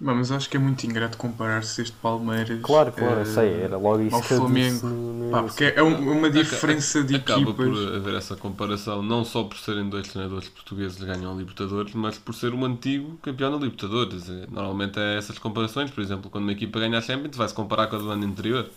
Mas 0.00 0.30
acho 0.30 0.48
que 0.48 0.56
é 0.56 0.60
muito 0.60 0.84
ingrato 0.86 1.18
comparar-se 1.18 1.82
este 1.82 1.96
Palmeiras 1.96 2.60
Claro, 2.62 2.92
claro, 2.92 3.20
eu 3.20 3.20
eh, 3.20 3.24
sei, 3.24 3.52
era 3.62 3.76
logo 3.76 4.00
isso 4.00 4.14
ao 4.16 4.22
que 4.22 4.32
eu 4.32 4.38
disse 4.46 4.80
Flamengo. 4.80 4.86
no, 4.86 5.12
no 5.24 5.30
Pá, 5.32 5.42
porque 5.42 5.64
é 5.64 5.82
um- 5.82 6.12
uma 6.18 6.30
diferença 6.30 7.02
de 7.02 7.16
Acaba 7.16 7.40
equipas. 7.40 7.56
por 7.56 7.94
haver 7.96 8.14
essa 8.14 8.36
comparação, 8.36 9.02
não 9.02 9.24
só 9.24 9.42
por 9.44 9.58
serem 9.58 9.88
dois 9.90 10.06
treinadores 10.08 10.48
portugueses 10.48 10.98
que 10.98 11.04
ganham 11.04 11.32
a 11.32 11.36
Libertadores, 11.36 11.94
mas 11.94 12.16
por 12.18 12.32
ser 12.34 12.54
um 12.54 12.64
antigo 12.64 13.18
campeão 13.22 13.50
da 13.50 13.56
Libertadores. 13.58 14.28
Eh, 14.30 14.46
Normalmente 14.50 14.98
é 15.00 15.16
essas 15.18 15.38
comparações, 15.38 15.90
por 15.90 16.00
exemplo, 16.02 16.30
quando 16.30 16.44
uma 16.44 16.52
equipa 16.52 16.78
ganha 16.78 16.98
a 16.98 17.02
Champions, 17.02 17.36
vai-se 17.36 17.54
comparar 17.54 17.88
com 17.88 17.96
a 17.96 17.98
do 17.98 18.10
ano 18.10 18.24
anterior. 18.24 18.70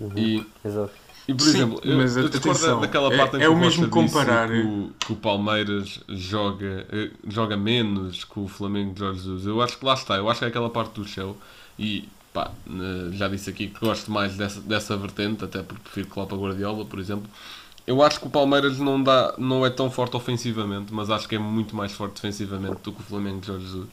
Uhum, 0.00 0.12
E, 0.18 0.46
Exato. 0.64 0.92
E 1.28 1.34
por 1.34 1.42
Sim, 1.42 1.48
exemplo, 1.48 1.80
eu, 1.84 1.96
mas 1.96 2.16
eu 2.16 2.26
atenção, 2.26 2.80
daquela 2.80 3.12
é- 3.12 3.16
parte 3.16 3.36
em 3.36 3.40
é 3.40 3.40
que 3.42 3.48
o 3.48 3.52
o 3.52 3.56
mesmo 3.56 3.88
comparar- 3.88 4.48
que 4.48 4.58
o, 4.60 4.90
que 5.00 5.12
o 5.12 5.16
Palmeiras 5.16 6.00
joga, 6.08 6.86
eh, 6.92 7.10
joga 7.28 7.56
menos 7.56 8.24
que 8.24 8.38
o 8.38 8.46
Flamengo 8.46 8.94
de 8.94 9.00
Jorge 9.00 9.20
Jesus. 9.20 9.46
Eu 9.46 9.60
acho 9.60 9.76
que 9.78 9.84
lá 9.84 9.94
está, 9.94 10.16
eu 10.16 10.28
acho 10.30 10.38
que 10.40 10.44
é 10.44 10.48
aquela 10.48 10.70
parte 10.70 10.92
do 10.94 11.04
show 11.06 11.36
e 11.78 12.08
pá, 12.32 12.52
eh, 12.68 13.10
já 13.12 13.26
disse 13.28 13.50
aqui 13.50 13.66
que 13.68 13.80
gosto 13.80 14.10
mais 14.10 14.36
dessa, 14.36 14.60
dessa 14.60 14.96
vertente, 14.96 15.44
até 15.44 15.62
porque 15.62 15.82
prefiro 15.82 16.06
Klopp 16.08 16.32
a 16.32 16.36
Guardiola, 16.36 16.84
por 16.84 16.98
exemplo. 17.00 17.28
Eu 17.86 18.02
acho 18.02 18.20
que 18.20 18.26
o 18.26 18.30
Palmeiras 18.30 18.78
não, 18.78 19.02
dá, 19.02 19.34
não 19.38 19.64
é 19.66 19.70
tão 19.70 19.90
forte 19.90 20.16
ofensivamente, 20.16 20.92
mas 20.92 21.08
acho 21.10 21.28
que 21.28 21.36
é 21.36 21.38
muito 21.38 21.74
mais 21.76 21.92
forte 21.92 22.14
defensivamente 22.14 22.76
do 22.82 22.92
que 22.92 23.00
o 23.00 23.04
Flamengo 23.04 23.40
de 23.40 23.46
Jorge 23.48 23.64
Jesus. 23.64 23.88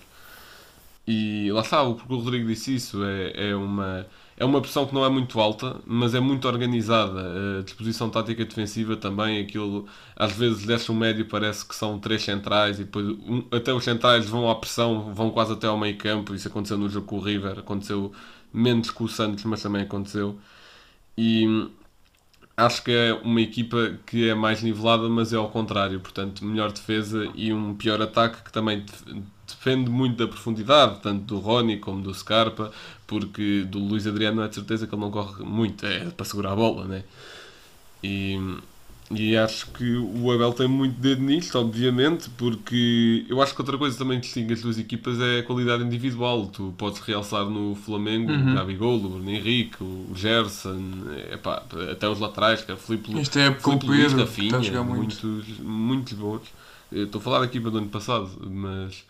E 1.07 1.51
lá 1.51 1.61
está, 1.61 1.83
o 1.83 1.95
porque 1.95 2.13
o 2.13 2.17
Rodrigo 2.19 2.47
disse 2.47 2.75
isso, 2.75 3.03
é, 3.03 3.49
é, 3.49 3.55
uma, 3.55 4.05
é 4.43 4.45
uma 4.45 4.61
pressão 4.61 4.85
que 4.85 4.93
não 4.93 5.05
é 5.05 5.09
muito 5.09 5.39
alta, 5.39 5.79
mas 5.85 6.13
é 6.13 6.19
muito 6.19 6.47
organizada. 6.47 7.59
A 7.59 7.63
disposição 7.63 8.09
tática 8.09 8.43
defensiva 8.45 8.95
também, 8.97 9.39
aquilo 9.41 9.87
às 10.15 10.33
vezes 10.33 10.65
deixa 10.65 10.91
o 10.91 10.95
médio, 10.95 11.25
parece 11.27 11.65
que 11.65 11.73
são 11.75 11.97
três 11.99 12.23
centrais 12.23 12.79
e 12.79 12.83
depois 12.83 13.07
um- 13.07 13.45
até 13.51 13.73
os 13.73 13.83
centrais 13.83 14.25
vão 14.29 14.49
à 14.49 14.55
pressão, 14.55 15.13
vão 15.13 15.31
quase 15.31 15.53
até 15.53 15.67
ao 15.67 15.77
meio 15.77 15.97
campo. 15.97 16.35
Isso 16.35 16.47
aconteceu 16.49 16.77
no 16.77 16.89
jogo 16.89 17.07
com 17.07 17.17
o 17.17 17.21
River, 17.21 17.59
aconteceu 17.59 18.11
menos 18.53 18.91
com 18.91 19.05
o 19.05 19.09
Santos, 19.09 19.43
mas 19.45 19.61
também 19.63 19.81
aconteceu. 19.83 20.37
E 21.17 21.69
acho 22.55 22.83
que 22.83 22.91
é 22.91 23.13
uma 23.13 23.41
equipa 23.41 23.97
que 24.05 24.29
é 24.29 24.35
mais 24.35 24.61
nivelada, 24.61 25.09
mas 25.09 25.33
é 25.33 25.37
ao 25.37 25.49
contrário. 25.49 25.99
Portanto, 25.99 26.45
melhor 26.45 26.71
defesa 26.71 27.29
e 27.35 27.53
um 27.53 27.73
pior 27.75 28.01
ataque 28.01 28.43
que 28.43 28.51
também 28.51 28.85
depende 29.47 29.89
muito 29.89 30.17
da 30.17 30.27
profundidade, 30.27 30.99
tanto 31.01 31.23
do 31.25 31.39
Rony 31.39 31.77
como 31.77 32.01
do 32.01 32.13
Scarpa, 32.13 32.71
porque 33.07 33.63
do 33.63 33.79
Luís 33.79 34.07
Adriano 34.07 34.41
é 34.41 34.47
de 34.47 34.55
certeza 34.55 34.87
que 34.87 34.93
ele 34.95 35.01
não 35.01 35.11
corre 35.11 35.43
muito, 35.43 35.85
é 35.85 36.09
para 36.11 36.25
segurar 36.25 36.53
a 36.53 36.55
bola, 36.55 36.85
né? 36.85 37.03
E, 38.03 38.37
e 39.11 39.37
acho 39.37 39.67
que 39.71 39.95
o 39.97 40.31
Abel 40.31 40.53
tem 40.53 40.67
muito 40.67 40.99
dedo 40.99 41.21
nisto, 41.21 41.57
obviamente, 41.59 42.29
porque 42.31 43.25
eu 43.29 43.41
acho 43.41 43.53
que 43.53 43.61
outra 43.61 43.77
coisa 43.77 43.95
também 43.97 44.19
que 44.19 44.25
distingue 44.25 44.53
as 44.53 44.61
duas 44.61 44.79
equipas 44.79 45.19
é 45.19 45.39
a 45.39 45.43
qualidade 45.43 45.83
individual. 45.83 46.47
Tu 46.47 46.73
podes 46.77 46.99
realçar 47.01 47.45
no 47.45 47.75
Flamengo 47.75 48.31
Uhum. 48.31 48.51
o 48.51 48.55
Gabigol, 48.55 48.95
o 48.95 49.09
Bruno 49.09 49.29
Henrique, 49.29 49.83
o 49.83 50.07
Gerson, 50.15 50.79
epá, 51.31 51.63
até 51.91 52.07
os 52.09 52.19
laterais, 52.19 52.61
que 52.61 52.71
é 52.71 52.73
o 52.73 52.77
Filipe 52.77 53.19
Esta 53.19 53.39
época 53.41 53.69
o 53.69 53.79
Filipe 53.79 53.85
Luís, 53.87 54.13
Rafinha, 54.13 54.83
muito. 54.83 55.27
muitos, 55.27 55.59
muitos 55.59 56.13
bons. 56.13 56.41
Eu 56.91 57.05
Estou 57.05 57.19
a 57.19 57.23
falar 57.23 57.39
da 57.39 57.45
equipa 57.45 57.69
do 57.69 57.77
ano 57.79 57.89
passado, 57.89 58.29
mas 58.49 59.03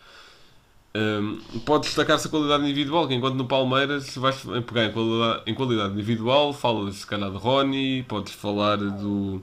hum, 0.94 1.38
pode 1.64 1.84
destacar-se 1.86 2.26
a 2.26 2.30
qualidade 2.30 2.64
individual, 2.64 3.08
que 3.08 3.14
enquanto 3.14 3.34
no 3.36 3.46
Palmeiras 3.46 4.14
vais 4.16 4.36
pegar 4.66 4.86
em 4.86 4.92
qualidade, 4.92 5.42
em 5.46 5.54
qualidade 5.54 5.94
individual, 5.94 6.52
falas 6.52 6.96
se 6.96 7.06
calhar 7.06 7.30
de 7.30 7.36
Rony, 7.36 8.02
podes 8.08 8.32
falar 8.32 8.76
do 8.76 9.42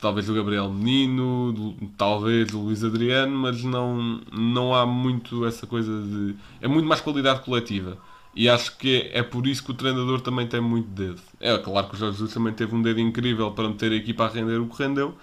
talvez 0.00 0.26
do 0.26 0.34
Gabriel 0.34 0.70
Menino, 0.70 1.76
talvez 1.96 2.50
do 2.50 2.60
Luís 2.60 2.82
Adriano, 2.84 3.36
mas 3.36 3.62
não, 3.62 4.20
não 4.32 4.74
há 4.74 4.86
muito 4.86 5.44
essa 5.46 5.66
coisa 5.66 6.02
de. 6.02 6.34
É 6.60 6.68
muito 6.68 6.86
mais 6.86 7.00
qualidade 7.00 7.42
coletiva. 7.42 7.98
E 8.34 8.48
acho 8.48 8.76
que 8.78 9.10
é, 9.12 9.18
é 9.18 9.22
por 9.22 9.46
isso 9.46 9.62
que 9.62 9.70
o 9.70 9.74
treinador 9.74 10.20
também 10.20 10.46
tem 10.46 10.60
muito 10.60 10.88
dedo. 10.88 11.20
É 11.38 11.56
claro 11.58 11.88
que 11.88 11.94
o 11.94 11.98
Jorge 11.98 12.18
Jesus 12.18 12.32
também 12.32 12.52
teve 12.52 12.74
um 12.74 12.82
dedo 12.82 13.00
incrível 13.00 13.50
para 13.52 13.68
meter 13.68 13.92
a 13.92 13.96
equipa 13.96 14.24
a 14.24 14.28
render 14.28 14.58
o 14.58 14.66
que 14.66 14.82
rendeu, 14.82 15.14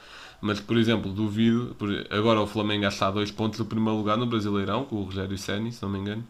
mas 0.42 0.60
por 0.60 0.78
exemplo, 0.78 1.12
duvido. 1.12 1.76
Agora 2.10 2.40
o 2.42 2.48
Flamengo 2.48 2.86
está 2.86 3.08
a 3.08 3.12
dois 3.12 3.32
pontos 3.32 3.58
do 3.58 3.66
primeiro 3.66 3.98
lugar 3.98 4.18
no 4.18 4.28
Brasileirão, 4.28 4.86
com 4.86 4.98
o 4.98 5.04
Rogério 5.04 5.38
Ceni, 5.38 5.72
se 5.72 5.82
não 5.82 5.90
me 5.90 6.00
engano. 6.00 6.24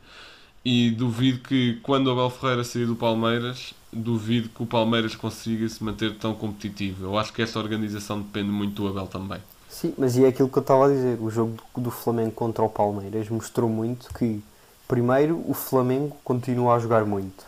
E 0.64 0.92
duvido 0.92 1.40
que 1.40 1.80
quando 1.84 2.08
o 2.08 2.12
Abel 2.12 2.30
Ferreira 2.30 2.64
sair 2.64 2.86
do 2.86 2.96
Palmeiras, 2.96 3.74
duvido 3.92 4.50
que 4.50 4.62
o 4.62 4.66
Palmeiras 4.66 5.16
consiga 5.16 5.68
se 5.68 5.84
manter 5.84 6.18
tão 6.18 6.34
competitivo. 6.34 7.06
Eu 7.06 7.18
acho 7.18 7.34
que 7.34 7.42
esta 7.42 7.60
organização 7.60 8.22
depende 8.22 8.50
muito 8.50 8.82
do 8.82 8.88
Abel 8.88 9.08
também. 9.08 9.40
Sim, 9.70 9.94
mas 9.98 10.18
e 10.18 10.26
é 10.26 10.28
aquilo 10.28 10.50
que 10.50 10.58
eu 10.58 10.62
estava 10.62 10.86
a 10.86 10.90
dizer. 10.90 11.20
O 11.22 11.30
jogo 11.30 11.58
do, 11.78 11.92
Flamengo 11.92 12.32
contra 12.32 12.64
o 12.64 12.70
Palmeiras 12.70 13.30
mostrou 13.30 13.70
muito 13.70 14.14
que, 14.14 14.42
primeiro, 14.88 15.44
o 15.48 15.54
Flamengo 15.54 16.18
continua 16.24 16.76
a 16.76 16.80
jogar 16.80 17.06
muito. 17.06 17.46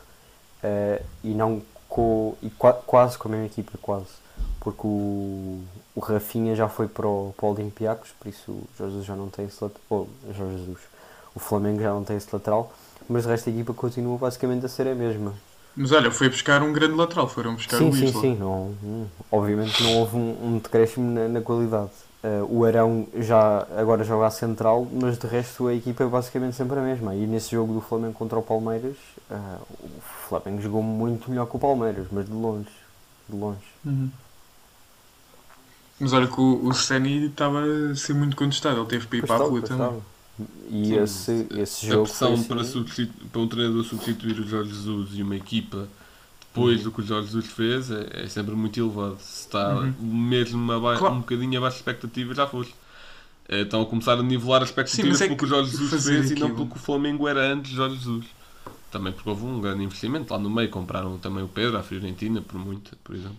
Eh, 0.63 1.01
e 1.23 1.29
não 1.29 1.61
com, 1.89 2.35
e 2.41 2.49
qua- 2.51 2.73
quase 2.73 3.17
com 3.17 3.27
a 3.27 3.31
mesma 3.31 3.47
equipa, 3.47 3.71
quase. 3.81 4.21
Porque 4.59 4.85
o, 4.85 5.61
o 5.95 5.99
Rafinha 5.99 6.55
já 6.55 6.69
foi 6.69 6.87
para 6.87 7.07
o, 7.07 7.33
para 7.35 7.45
o 7.47 7.51
Olympiacos, 7.51 8.11
por 8.19 8.29
isso 8.29 8.51
o 8.51 8.67
Jorge 8.77 8.93
Jesus 8.93 9.05
já 9.05 9.15
não 9.15 9.29
tem 9.29 9.45
esse 9.45 9.63
lateral. 9.63 9.81
Oh, 9.89 10.05
Jorge 10.33 10.57
Jesus. 10.59 10.79
O 11.33 11.39
Flamengo 11.39 11.81
já 11.81 11.89
não 11.91 12.03
tem 12.03 12.17
esse 12.17 12.27
lateral, 12.31 12.71
mas 13.09 13.25
o 13.25 13.29
resto 13.29 13.45
da 13.49 13.51
equipa 13.51 13.73
continua 13.73 14.17
basicamente 14.17 14.65
a 14.65 14.69
ser 14.69 14.87
a 14.87 14.95
mesma. 14.95 15.33
Mas 15.75 15.91
olha, 15.91 16.11
foi 16.11 16.29
buscar 16.29 16.61
um 16.61 16.73
grande 16.73 16.95
lateral, 16.95 17.27
foram 17.27 17.55
buscar 17.55 17.77
Sim, 17.77 17.89
o 17.89 17.93
sim, 17.93 18.05
Isla. 18.07 18.21
sim. 18.21 18.35
Não, 18.37 18.75
hum, 18.83 19.07
obviamente 19.31 19.81
não 19.83 19.97
houve 19.99 20.17
um, 20.17 20.37
um 20.55 20.57
decréscimo 20.59 21.09
na, 21.11 21.27
na 21.29 21.41
qualidade. 21.41 21.91
Eh, 22.23 22.41
o 22.49 22.65
Arão 22.65 23.07
já 23.15 23.65
agora 23.77 24.03
joga 24.03 24.27
a 24.27 24.31
central, 24.31 24.85
mas 24.91 25.17
de 25.17 25.25
resto 25.27 25.67
a 25.67 25.73
equipa 25.73 26.03
é 26.03 26.07
basicamente 26.07 26.55
sempre 26.55 26.77
a 26.77 26.81
mesma. 26.81 27.15
E 27.15 27.25
nesse 27.25 27.51
jogo 27.51 27.73
do 27.73 27.81
Flamengo 27.81 28.13
contra 28.13 28.37
o 28.37 28.43
Palmeiras, 28.43 28.97
eh, 29.29 29.35
o 29.79 30.01
Flamengo 30.27 30.61
jogou 30.61 30.83
muito 30.83 31.29
melhor 31.31 31.47
que 31.47 31.55
o 31.55 31.59
Palmeiras, 31.59 32.07
mas 32.11 32.25
de 32.25 32.33
longe. 32.33 32.69
De 33.29 33.35
longe. 33.35 33.59
Uhum. 33.85 34.09
Mas 35.99 36.13
olha 36.13 36.27
que 36.27 36.39
o, 36.39 36.65
o 36.67 36.73
Ceni 36.73 37.27
estava 37.27 37.61
a 37.91 37.95
ser 37.95 38.13
muito 38.13 38.35
contestado, 38.35 38.79
ele 38.81 38.87
teve 38.89 39.07
para 39.07 39.17
ir 39.17 39.21
Pois 39.21 39.31
para 39.31 39.43
a 39.45 39.47
rua 39.47 39.61
também. 39.61 39.85
estava. 39.85 40.01
E 40.69 40.85
Sim, 40.85 40.95
esse, 41.03 41.47
esse 41.57 41.85
a 41.87 41.89
jogo. 41.91 42.03
pressão 42.05 42.37
foi 42.37 42.45
para, 42.47 42.61
assim- 42.61 42.71
substitu- 42.71 43.25
para 43.31 43.41
um 43.41 43.47
treinador 43.47 43.83
substituir 43.83 44.39
o 44.39 44.47
Jorge 44.47 44.71
Jesus 44.73 45.09
e 45.13 45.21
uma 45.23 45.35
equipa 45.35 45.87
depois 46.47 46.77
Uhum. 46.79 46.83
do 46.85 46.91
que 46.91 47.01
o 47.01 47.05
Jorge 47.05 47.27
Jesus 47.27 47.45
fez 47.47 47.91
é, 47.91 48.23
é 48.23 48.27
sempre 48.27 48.55
muito 48.55 48.79
elevado. 48.79 49.17
Se 49.19 49.41
está 49.47 49.75
Uhum. 49.75 49.93
mesmo 50.01 50.71
aba- 50.71 50.97
Claro. 50.97 51.15
um 51.15 51.19
bocadinho 51.19 51.57
abaixo 51.57 51.75
da 51.77 51.91
expectativa, 51.91 52.33
já 52.33 52.47
foste. 52.47 52.73
Estão 53.47 53.81
a 53.81 53.85
começar 53.85 54.13
a 54.13 54.23
nivelar 54.23 54.61
as 54.63 54.69
Sim, 54.69 54.71
expectativas 54.71 55.21
é 55.21 55.25
pelo 55.25 55.37
que 55.37 55.43
o 55.43 55.47
Jorge 55.47 55.71
Jesus 55.71 56.05
fez 56.05 56.31
e 56.31 56.35
não 56.35 56.41
aquilo- 56.47 56.55
pelo 56.55 56.67
que 56.69 56.75
o 56.77 56.79
Flamengo 56.79 57.27
era 57.27 57.53
antes 57.53 57.69
de 57.71 57.77
Jorge 57.77 57.97
Jesus. 57.97 58.25
Também 58.89 59.11
porque 59.13 59.29
houve 59.29 59.43
um 59.45 59.59
grande 59.61 59.83
investimento 59.83 60.33
lá 60.33 60.39
no 60.39 60.49
meio. 60.49 60.69
Compraram 60.69 61.17
também 61.17 61.43
o 61.43 61.47
Pedro, 61.47 61.77
a 61.77 61.83
Fiorentina, 61.83 62.41
por 62.41 62.57
muito, 62.57 62.95
por 63.03 63.15
exemplo. 63.15 63.37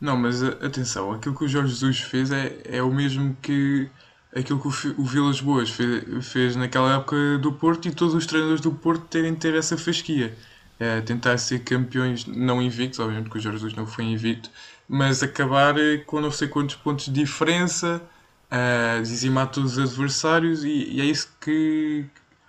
Não, 0.00 0.16
mas 0.16 0.42
a- 0.42 0.48
atenção, 0.66 1.12
aquilo 1.12 1.36
que 1.36 1.44
o 1.44 1.48
Jorge 1.48 1.70
Jesus 1.72 2.00
fez 2.00 2.30
é, 2.32 2.60
é 2.64 2.82
o 2.82 2.92
mesmo 2.92 3.36
que 3.40 3.88
aquilo 4.34 4.60
que 4.60 4.68
o, 4.68 5.04
Vilas 5.04 5.40
Boas 5.40 5.70
fez, 5.70 6.26
fez 6.26 6.56
naquela 6.56 6.94
época 6.96 7.38
do 7.38 7.52
Porto 7.52 7.86
e 7.88 7.90
todos 7.92 8.14
os 8.14 8.26
treinadores 8.26 8.60
do 8.60 8.72
Porto 8.72 9.04
terem 9.06 9.34
de 9.34 9.40
ter 9.40 9.54
essa 9.54 9.76
fasquia. 9.76 10.36
É, 10.80 11.00
tentar 11.00 11.38
ser 11.38 11.60
campeões, 11.60 12.26
não 12.26 12.60
invictos, 12.60 12.98
obviamente 12.98 13.30
que 13.30 13.38
o 13.38 13.40
Jorge 13.40 13.58
Jesus 13.58 13.74
não 13.74 13.86
foi 13.86 14.04
invicto, 14.04 14.50
mas 14.88 15.22
acabar 15.22 15.78
eh, 15.78 15.98
com 15.98 16.20
não 16.20 16.30
sei 16.30 16.48
quantos 16.48 16.74
pontos 16.74 17.04
de 17.04 17.12
diferença, 17.12 18.02
eh, 18.50 19.00
dizimar 19.00 19.48
todos 19.48 19.78
os 19.78 19.92
adversários 19.92 20.64
e, 20.64 20.88
e 20.90 21.00
é 21.00 21.04
isso 21.04 21.32
que. 21.40 22.04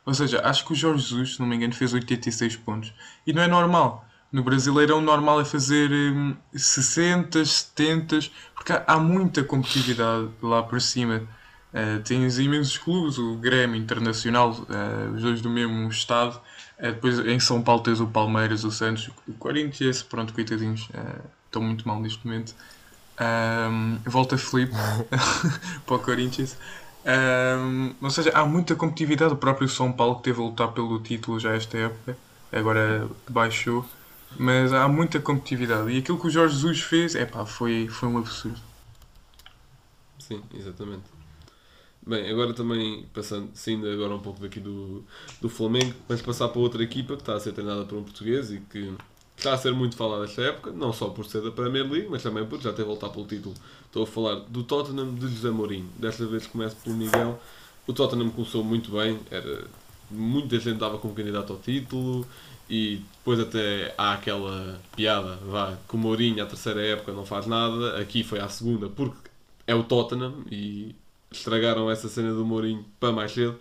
Ou 0.06 0.14
seja, 0.14 0.42
acho 0.44 0.66
que 0.66 0.74
o 0.74 0.76
Jorge 0.76 1.04
Jesus, 1.04 1.36
se 1.36 1.40
não 1.40 1.48
me 1.48 1.56
engano, 1.56 1.74
fez 1.74 1.94
86 1.94 2.58
pontos. 2.58 2.94
E 3.26 3.34
não 3.34 3.42
é 3.44 3.48
normal. 3.48 4.06
No 4.32 4.44
Brasileirão, 4.44 4.98
o 4.98 5.02
normal 5.02 5.42
é 5.42 5.46
fazer 5.46 5.92
hum, 5.92 6.36
60, 6.54 7.46
70, 7.46 8.20
porque 8.56 8.74
há, 8.74 8.84
há 8.88 8.98
muita 9.00 9.44
competitividade 9.44 10.30
lá 10.42 10.64
por 10.64 10.82
cima. 10.82 11.22
Uh, 11.74 12.04
tens 12.04 12.38
imensos 12.38 12.78
clubes, 12.78 13.18
o 13.18 13.36
Grêmio 13.36 13.76
Internacional, 13.76 14.52
uh, 14.52 15.16
os 15.16 15.24
dois 15.24 15.42
do 15.42 15.50
mesmo 15.50 15.90
estado. 15.90 16.40
Uh, 16.78 16.94
depois 16.94 17.18
em 17.20 17.40
São 17.40 17.64
Paulo 17.64 17.82
tens 17.82 18.00
o 18.00 18.06
Palmeiras, 18.06 18.64
o 18.64 18.72
Santos, 18.72 19.10
o 19.28 19.34
Corinthians, 19.34 20.04
pronto, 20.04 20.34
coitadinhos, 20.34 20.88
estão 21.46 21.64
muito 21.64 21.88
mal 21.88 22.00
neste 22.00 22.26
momento. 22.26 22.54
Um, 23.20 23.98
volta 24.06 24.38
Felipe 24.38 24.74
para 25.86 25.96
o 25.96 26.00
Corinthians. 26.00 26.58
Um, 27.06 27.94
ou 28.02 28.10
seja, 28.10 28.32
há 28.34 28.46
muita 28.46 28.76
competitividade. 28.76 29.34
O 29.34 29.38
próprio 29.38 29.68
São 29.68 29.92
Paulo 29.92 30.18
que 30.18 30.24
teve 30.24 30.42
a 30.42 30.44
lutar 30.44 30.70
pelo 30.70 31.00
título 31.00 31.40
já 31.40 31.56
esta 31.56 31.78
época, 31.78 32.18
agora 32.52 33.08
baixou. 33.30 33.86
Mas 34.38 34.74
há 34.74 34.88
muita 34.88 35.20
competitividade. 35.20 35.92
E 35.92 36.00
aquilo 36.00 36.20
que 36.20 36.28
o 36.28 36.30
Jorge 36.30 36.56
Jesus 36.56 36.82
fez, 36.82 37.16
é 37.16 37.26
pá, 37.26 37.46
foi, 37.46 37.88
foi 37.88 38.10
um 38.10 38.18
absurdo. 38.18 38.60
Sim, 40.18 40.42
exatamente. 40.54 41.13
Bem, 42.06 42.30
agora 42.30 42.54
também, 42.54 43.06
passando, 43.14 43.50
saindo 43.54 43.88
agora 43.90 44.14
um 44.14 44.20
pouco 44.20 44.42
daqui 44.42 44.60
do, 44.60 45.04
do 45.42 45.48
Flamengo, 45.48 45.94
vamos 46.08 46.22
passar 46.22 46.50
para 46.50 46.60
outra 46.60 46.84
equipa 46.84 47.16
que 47.16 47.22
está 47.22 47.36
a 47.36 47.40
ser 47.40 47.54
treinada 47.54 47.86
por 47.86 47.98
um 47.98 48.04
português 48.04 48.52
e 48.52 48.60
que 48.60 48.94
está 49.38 49.54
a 49.54 49.58
ser 49.58 49.74
muito 49.74 49.96
falada 49.96 50.26
esta 50.26 50.42
época, 50.42 50.72
não 50.72 50.92
só 50.92 51.10
por 51.10 51.26
ser 51.26 51.42
da 51.42 51.52
Premier 51.52 51.90
League, 51.90 52.08
mas 52.10 52.22
também 52.22 52.46
por 52.46 52.60
já 52.60 52.74
ter 52.74 52.84
voltado 52.84 53.14
pelo 53.14 53.26
título. 53.26 53.56
Estou 53.86 54.04
a 54.04 54.08
falar 54.08 54.36
do 54.36 54.64
Tottenham 54.64 55.16
de 55.16 55.28
José 55.28 55.50
Mourinho. 55.50 55.90
Desta 55.98 56.26
vez 56.26 56.46
começo 56.46 56.76
pelo 56.84 56.96
Miguel. 56.98 57.40
O 57.88 57.94
Tottenham 57.94 58.30
começou 58.32 58.64
muito 58.66 58.92
bem, 58.92 59.20
era, 59.32 59.66
muita 60.12 60.60
gente 60.60 60.80
dava 60.80 60.98
como 60.98 61.14
candidato 61.14 61.54
ao 61.54 61.60
título 61.60 62.28
e 62.70 63.02
depois 63.18 63.40
até 63.40 63.94
há 63.98 64.14
aquela 64.14 64.82
piada, 64.96 65.38
vá, 65.46 65.78
que 65.88 65.96
o 65.96 65.98
Mourinho 65.98 66.44
à 66.44 66.46
terceira 66.46 66.82
época 66.82 67.12
não 67.14 67.26
faz 67.26 67.46
nada, 67.46 67.98
aqui 68.00 68.24
foi 68.24 68.40
à 68.40 68.50
segunda 68.50 68.90
porque 68.90 69.30
é 69.68 69.76
o 69.76 69.84
Tottenham 69.84 70.44
e 70.52 70.96
estragaram 71.38 71.90
essa 71.92 72.08
cena 72.10 72.34
do 72.34 72.46
Mourinho 72.46 72.86
para 73.00 73.12
mais 73.12 73.32
cedo. 73.34 73.60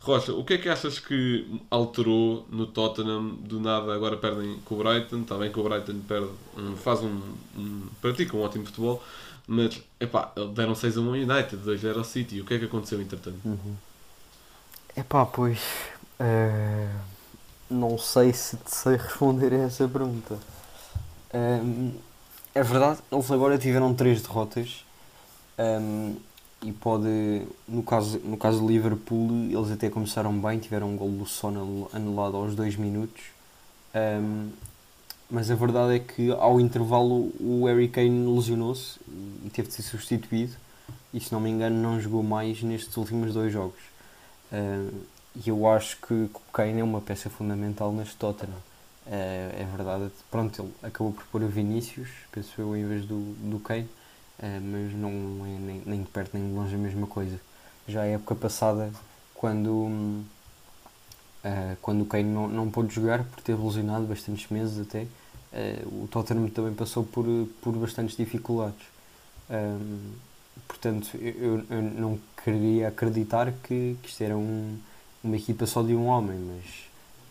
Rocha, 0.00 0.32
o 0.34 0.44
que 0.44 0.54
é 0.54 0.58
que 0.58 0.68
achas 0.68 0.98
que 1.00 1.60
alterou 1.70 2.46
no 2.50 2.66
Tottenham? 2.66 3.28
Do 3.36 3.60
nada 3.60 3.94
agora 3.94 4.16
perdem 4.16 4.58
com 4.64 4.76
o 4.76 4.78
Brighton, 4.78 5.22
está 5.22 5.36
bem 5.36 5.50
que 5.52 5.58
o 5.58 5.64
Brighton 5.64 6.00
perde, 6.06 6.30
um, 6.56 6.76
faz 6.76 7.00
um, 7.02 7.20
um 7.56 7.88
pratica 8.00 8.36
um 8.36 8.42
ótimo 8.42 8.66
futebol, 8.66 9.02
mas 9.46 9.82
epá, 10.00 10.32
deram 10.54 10.74
6 10.74 10.96
a 10.98 11.00
1 11.00 11.06
ao 11.08 11.12
United, 11.14 11.56
2 11.56 11.84
ao 11.86 12.04
City. 12.04 12.40
O 12.40 12.44
que 12.44 12.54
é 12.54 12.58
que 12.58 12.66
aconteceu 12.66 13.00
entretanto? 13.00 13.38
Epá, 14.96 15.26
pois. 15.26 15.60
eh, 16.18 16.88
não 17.70 17.98
sei 17.98 18.32
se 18.32 18.56
te 18.58 18.74
sei 18.74 18.96
responder 18.96 19.52
a 19.54 19.58
essa 19.64 19.88
pergunta. 19.88 20.38
Ehm, 21.32 21.92
é 22.54 22.62
verdade, 22.62 23.00
eles 23.12 23.30
agora 23.30 23.58
tiveram 23.58 23.94
três 23.94 24.22
derrotas. 24.22 24.84
ehm, 25.58 26.16
e 26.66 26.72
pode. 26.72 27.08
No 27.68 27.82
caso, 27.82 28.18
no 28.24 28.36
caso 28.36 28.60
do 28.60 28.66
Liverpool, 28.68 29.30
eles 29.50 29.70
até 29.70 29.88
começaram 29.88 30.32
bem, 30.38 30.58
tiveram 30.58 30.90
um 30.90 30.96
gol 30.96 31.10
do 31.10 31.26
Son 31.26 31.48
anul- 31.48 31.90
anulado 31.92 32.36
aos 32.36 32.54
2 32.54 32.76
minutos. 32.76 33.22
Ehm, 33.94 34.50
mas 35.30 35.50
a 35.50 35.54
verdade 35.54 35.96
é 35.96 35.98
que 35.98 36.30
ao 36.32 36.60
intervalo 36.60 37.32
o 37.40 37.64
Harry 37.66 37.88
Kane 37.88 38.26
lesionou-se 38.34 38.98
e 39.44 39.50
teve 39.50 39.68
de 39.68 39.74
ser 39.74 39.82
substituído. 39.82 40.54
E 41.12 41.20
se 41.20 41.32
não 41.32 41.40
me 41.40 41.50
engano, 41.50 41.76
não 41.80 42.00
jogou 42.00 42.22
mais 42.22 42.62
nestes 42.62 42.96
últimos 42.96 43.32
dois 43.34 43.52
jogos. 43.52 43.80
Eh, 44.52 44.88
e 45.44 45.48
eu 45.50 45.68
acho 45.68 45.96
que 46.00 46.14
o 46.14 46.30
Kane 46.52 46.80
é 46.80 46.84
uma 46.84 47.00
peça 47.00 47.28
fundamental 47.30 47.92
neste 47.92 48.16
Tottenham. 48.16 48.58
Eh, 49.06 49.56
é 49.60 49.64
verdade, 49.76 50.10
pronto, 50.30 50.62
ele 50.62 50.72
acabou 50.82 51.12
por 51.12 51.24
pôr 51.26 51.42
o 51.42 51.48
Vinícius, 51.48 52.08
penso 52.32 52.60
eu, 52.60 52.76
em 52.76 52.86
vez 52.86 53.04
do, 53.06 53.34
do 53.50 53.58
Kane, 53.60 53.88
mas 54.40 54.92
não 54.94 55.10
é 55.46 55.58
nem, 55.58 55.82
nem 55.86 56.04
perto 56.04 56.36
nem 56.36 56.48
de 56.48 56.54
longe 56.54 56.74
a 56.74 56.78
mesma 56.78 57.06
coisa. 57.06 57.38
Já 57.88 58.02
a 58.02 58.06
época 58.06 58.34
passada, 58.34 58.90
quando, 59.34 60.22
eh, 61.44 61.76
quando 61.82 62.02
o 62.02 62.06
Kane 62.06 62.24
não, 62.24 62.48
não 62.48 62.70
pôde 62.70 62.94
jogar, 62.94 63.24
porque 63.24 63.42
teve 63.42 63.62
lesionado 63.62 64.06
bastantes 64.06 64.48
meses 64.50 64.80
até, 64.86 65.06
eh, 65.52 65.82
o 65.86 66.08
Tottenham 66.08 66.48
também 66.50 66.74
passou 66.74 67.04
por, 67.04 67.24
por 67.62 67.72
bastantes 67.76 68.16
dificuldades. 68.16 68.86
Portanto, 70.66 71.16
eu, 71.16 71.64
eu 71.70 71.82
não 71.82 72.18
queria 72.42 72.88
acreditar 72.88 73.52
que, 73.62 73.96
que 74.02 74.08
isto 74.08 74.22
era 74.22 74.36
um, 74.36 74.78
uma 75.22 75.36
equipa 75.36 75.66
só 75.66 75.82
de 75.82 75.94
um 75.94 76.06
homem, 76.06 76.38
mas 76.38 76.64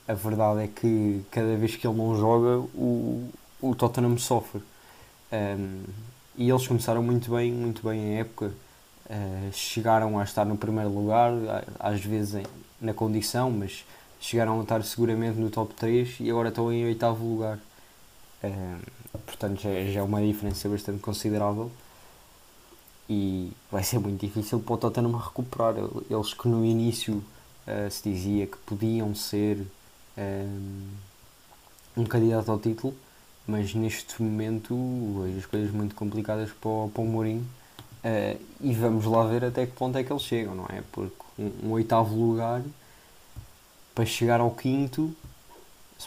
a 0.07 0.13
verdade 0.13 0.63
é 0.63 0.67
que 0.67 1.24
cada 1.31 1.55
vez 1.55 1.75
que 1.75 1.88
ele 1.88 1.97
não 1.97 2.17
joga, 2.17 2.59
o, 2.74 3.29
o 3.62 3.75
Tottenham 3.75 4.17
sofre. 4.17 4.62
Ahm, 5.31 5.83
e 6.37 6.49
eles 6.49 6.67
começaram 6.67 7.01
muito 7.03 7.31
bem, 7.31 7.51
muito 7.51 7.87
bem 7.87 8.17
a 8.17 8.19
época. 8.19 8.53
Uh, 9.09 9.51
chegaram 9.53 10.17
a 10.19 10.23
estar 10.23 10.45
no 10.45 10.57
primeiro 10.57 10.89
lugar, 10.89 11.31
às 11.79 12.01
vezes 12.03 12.35
em- 12.35 12.45
na 12.81 12.93
condição, 12.93 13.51
mas 13.51 13.85
chegaram 14.19 14.59
a 14.59 14.63
estar 14.63 14.83
seguramente 14.83 15.37
no 15.39 15.49
top 15.49 15.73
3 15.75 16.17
e 16.19 16.29
agora 16.29 16.49
estão 16.49 16.71
em 16.73 16.85
oitavo 16.85 17.23
lugar. 17.25 17.59
Uh, 18.43 18.81
portanto, 19.25 19.61
já, 19.61 19.69
já 19.91 19.99
é 20.01 20.03
uma 20.03 20.21
diferença 20.21 20.69
bastante 20.69 20.99
considerável 21.01 21.71
e 23.09 23.51
vai 23.71 23.83
ser 23.83 23.99
muito 23.99 24.19
difícil 24.25 24.59
para 24.59 24.73
o 24.73 24.77
Tottenham 24.77 25.11
recuperar. 25.17 25.75
Eles 26.09 26.33
que 26.33 26.47
no 26.47 26.65
início 26.65 27.23
uh, 27.67 27.89
se 27.91 28.09
dizia 28.09 28.47
que 28.47 28.57
podiam 28.65 29.13
ser 29.13 29.65
um, 30.17 30.87
um 31.97 32.03
candidato 32.05 32.51
ao 32.51 32.59
título, 32.59 32.93
mas 33.47 33.73
neste 33.73 34.21
momento 34.21 35.25
as 35.37 35.45
coisas 35.45 35.71
muito 35.71 35.95
complicadas 35.95 36.49
para 36.51 36.69
o, 36.69 36.91
para 36.93 37.01
o 37.01 37.05
Mourinho. 37.05 37.45
Uh, 38.03 38.39
e 38.61 38.73
vamos 38.73 39.05
lá 39.05 39.25
ver 39.25 39.45
até 39.45 39.65
que 39.65 39.71
ponto 39.71 39.97
é 39.97 40.03
que 40.03 40.11
eles 40.11 40.21
chegam, 40.21 40.53
não 40.53 40.65
é? 40.65 40.83
Porque 40.91 41.15
um, 41.39 41.51
um 41.63 41.71
oitavo 41.71 42.15
lugar 42.15 42.61
para 43.95 44.05
chegar 44.05 44.39
ao 44.39 44.51
quinto, 44.51 45.15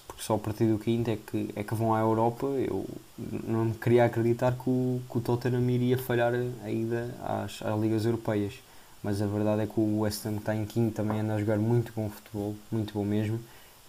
porque 0.06 0.22
só 0.22 0.34
a 0.34 0.38
partir 0.38 0.66
do 0.66 0.78
quinto 0.78 1.10
é 1.10 1.16
que, 1.16 1.50
é 1.56 1.64
que 1.64 1.74
vão 1.74 1.94
à 1.94 2.00
Europa, 2.00 2.46
eu 2.46 2.86
não 3.18 3.72
queria 3.72 4.04
acreditar 4.04 4.52
que 4.52 4.68
o, 4.68 5.00
que 5.10 5.18
o 5.18 5.20
Tottenham 5.20 5.68
iria 5.70 5.98
falhar 5.98 6.32
a 6.62 6.70
ida 6.70 7.14
às, 7.22 7.62
às 7.62 7.80
ligas 7.80 8.04
europeias. 8.04 8.54
Mas 9.02 9.22
a 9.22 9.26
verdade 9.26 9.62
é 9.62 9.66
que 9.66 9.78
o 9.78 10.00
West 10.00 10.26
Ham 10.26 10.34
que 10.34 10.38
está 10.38 10.54
em 10.54 10.66
quinto 10.66 10.96
também 10.96 11.20
anda 11.20 11.34
a 11.34 11.38
jogar 11.38 11.56
muito 11.58 11.92
bom 11.94 12.10
futebol, 12.10 12.54
muito 12.70 12.92
bom 12.92 13.04
mesmo. 13.04 13.40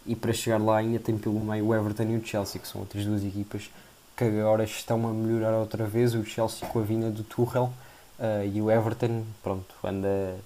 E 0.06 0.16
para 0.16 0.34
chegar 0.34 0.60
lá 0.60 0.78
ainda 0.78 1.00
tem 1.00 1.18
pelo 1.18 1.40
meio 1.40 1.68
o 1.68 1.76
Everton 1.76 2.04
e 2.04 2.18
o 2.18 2.26
Chelsea, 2.26 2.60
que 2.60 2.68
são 2.68 2.82
outras 2.82 3.06
duas 3.06 3.24
equipas 3.24 3.70
que 4.18 4.24
agora 4.24 4.64
estão 4.64 5.08
a 5.08 5.12
melhorar 5.14 5.58
outra 5.58 5.86
vez. 5.86 6.14
O 6.16 6.26
Chelsea 6.26 6.68
com 6.68 6.80
a 6.80 6.84
vinda 6.84 7.10
do 7.10 7.24
Tuchel 7.24 7.72
Uh, 8.20 8.46
e 8.54 8.62
o 8.62 8.70
Everton, 8.70 9.24
pronto, 9.42 9.74
anda 9.82 10.38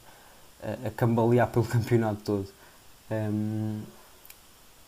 a, 0.61 0.87
a 0.87 0.91
cambalear 0.91 1.47
pelo 1.47 1.65
campeonato 1.65 2.21
todo. 2.21 2.47
Um, 3.09 3.81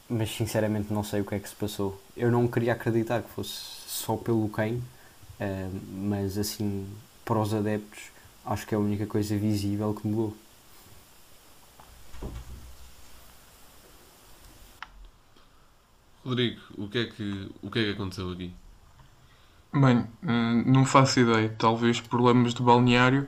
mas 0.07 0.29
sinceramente 0.29 0.93
não 0.93 1.03
sei 1.03 1.21
o 1.21 1.25
que 1.25 1.33
é 1.33 1.39
que 1.39 1.49
se 1.49 1.55
passou. 1.55 1.99
Eu 2.15 2.29
não 2.29 2.47
queria 2.47 2.73
acreditar 2.73 3.23
que 3.23 3.29
fosse 3.31 3.53
só 3.87 4.15
pelo 4.15 4.47
Kane, 4.49 4.77
uh, 4.77 5.81
mas 5.91 6.37
assim, 6.37 6.87
para 7.25 7.39
os 7.39 7.55
adeptos, 7.55 8.11
acho 8.45 8.67
que 8.67 8.75
é 8.75 8.77
a 8.77 8.81
única 8.81 9.07
coisa 9.07 9.35
visível 9.35 9.95
que 9.95 10.07
mudou. 10.07 10.35
Rodrigo, 16.25 16.59
o 16.75 16.87
que 16.87 16.97
é 16.97 17.05
que, 17.05 17.51
o 17.61 17.69
que, 17.69 17.79
é 17.79 17.83
que 17.83 17.91
aconteceu 17.91 18.31
aqui? 18.31 18.51
Bem, 19.71 20.07
hum, 20.23 20.63
não 20.65 20.83
faço 20.83 21.19
ideia. 21.19 21.53
Talvez 21.55 22.01
problemas 22.01 22.55
de 22.55 22.63
balneário, 22.63 23.27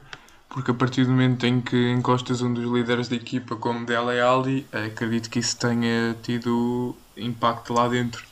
porque 0.49 0.71
a 0.71 0.73
partir 0.73 1.05
do 1.05 1.11
momento 1.11 1.45
em 1.45 1.61
que 1.61 1.91
encostas 1.91 2.41
um 2.41 2.51
dos 2.51 2.71
líderes 2.71 3.07
da 3.07 3.15
equipa, 3.15 3.55
como 3.55 3.85
Dele 3.85 4.19
Alli, 4.19 4.65
acredito 4.71 5.29
que 5.29 5.37
isso 5.37 5.59
tenha 5.59 6.15
tido 6.23 6.95
impacto 7.15 7.71
lá 7.73 7.87
dentro. 7.87 8.25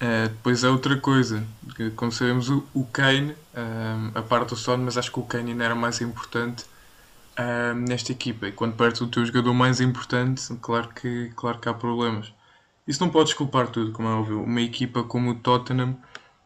Uh, 0.00 0.30
depois 0.30 0.64
é 0.64 0.70
outra 0.70 0.96
coisa, 0.96 1.46
como 1.94 2.10
sabemos, 2.10 2.48
o, 2.48 2.86
Kane, 2.90 3.36
um, 3.54 4.18
a 4.18 4.22
parte 4.22 4.48
do 4.48 4.56
Son, 4.56 4.78
mas 4.78 4.96
acho 4.96 5.12
que 5.12 5.20
o 5.20 5.24
Kane 5.24 5.50
ainda 5.50 5.64
era 5.64 5.74
mais 5.74 6.00
importante 6.00 6.64
um, 7.38 7.80
nesta 7.80 8.10
equipa. 8.12 8.48
E 8.48 8.52
quando 8.52 8.76
perdes 8.76 9.02
o 9.02 9.08
teu 9.08 9.26
jogador 9.26 9.52
mais 9.52 9.78
importante, 9.78 10.42
claro 10.62 10.88
que, 10.88 11.30
claro 11.36 11.58
que 11.58 11.68
há 11.68 11.74
problemas. 11.74 12.32
Isso 12.90 13.02
não 13.02 13.10
pode 13.10 13.26
desculpar 13.26 13.68
tudo, 13.68 13.92
como 13.92 14.08
é 14.08 14.12
óbvio. 14.12 14.42
Uma 14.42 14.60
equipa 14.60 15.02
como 15.04 15.30
o 15.30 15.34
Tottenham 15.34 15.96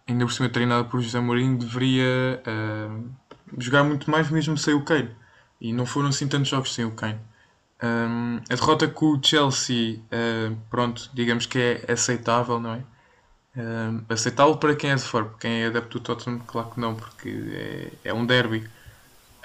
ainda 0.06 0.24
por 0.24 0.32
cima 0.32 0.48
treinada 0.48 0.84
por 0.84 1.00
José 1.00 1.20
Mourinho, 1.20 1.58
deveria 1.58 2.42
uh, 2.46 3.10
jogar 3.58 3.84
muito 3.84 4.10
mais 4.10 4.30
mesmo 4.30 4.56
sem 4.56 4.74
o 4.74 4.82
Kane. 4.82 5.10
E 5.60 5.72
não 5.72 5.86
foram 5.86 6.08
assim 6.08 6.28
tantos 6.28 6.48
jogos 6.48 6.74
sem 6.74 6.84
o 6.84 6.90
Kane. 6.90 7.18
Um, 7.82 8.40
a 8.48 8.54
derrota 8.54 8.88
com 8.88 9.06
o 9.06 9.20
Chelsea, 9.22 9.98
uh, 9.98 10.56
pronto, 10.70 11.10
digamos 11.12 11.46
que 11.46 11.58
é 11.58 11.92
aceitável, 11.92 12.60
não 12.60 12.74
é? 12.74 12.82
Um, 13.56 14.02
aceitável 14.08 14.56
para 14.56 14.74
quem 14.74 14.90
é 14.90 14.94
de 14.94 15.02
fora, 15.02 15.26
para 15.26 15.38
quem 15.38 15.62
é 15.62 15.66
adepto 15.66 15.98
do 15.98 16.02
Tottenham, 16.02 16.40
claro 16.40 16.70
que 16.70 16.80
não, 16.80 16.94
porque 16.94 17.92
é, 18.04 18.08
é 18.10 18.14
um 18.14 18.26
derby. 18.26 18.68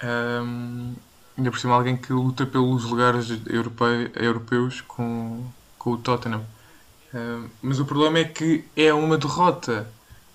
Um, 0.02 0.94
ainda 1.36 1.50
por 1.50 1.58
cima 1.58 1.74
alguém 1.74 1.96
que 1.96 2.12
luta 2.12 2.44
pelos 2.44 2.84
lugares 2.84 3.30
europeu, 3.46 4.10
europeus 4.16 4.80
com, 4.82 5.46
com 5.78 5.92
o 5.92 5.98
Tottenham. 5.98 6.44
Mas 7.60 7.80
o 7.80 7.84
problema 7.84 8.18
é 8.18 8.24
que 8.24 8.64
é 8.76 8.92
uma 8.94 9.18
derrota 9.18 9.86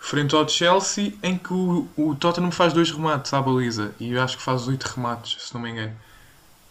frente 0.06 0.36
ao 0.36 0.48
Chelsea 0.48 1.14
em 1.24 1.36
que 1.36 1.52
o, 1.52 1.88
o 1.98 2.16
Tottenham 2.16 2.52
faz 2.52 2.74
dois 2.74 2.92
remates 2.92 3.34
à 3.34 3.42
baliza 3.42 3.96
e 4.00 4.12
eu 4.12 4.22
acho 4.22 4.38
que 4.38 4.44
faz 4.44 4.68
oito 4.68 4.84
remates, 4.84 5.48
se 5.48 5.54
não 5.54 5.62
me 5.62 5.72
engano. 5.72 5.94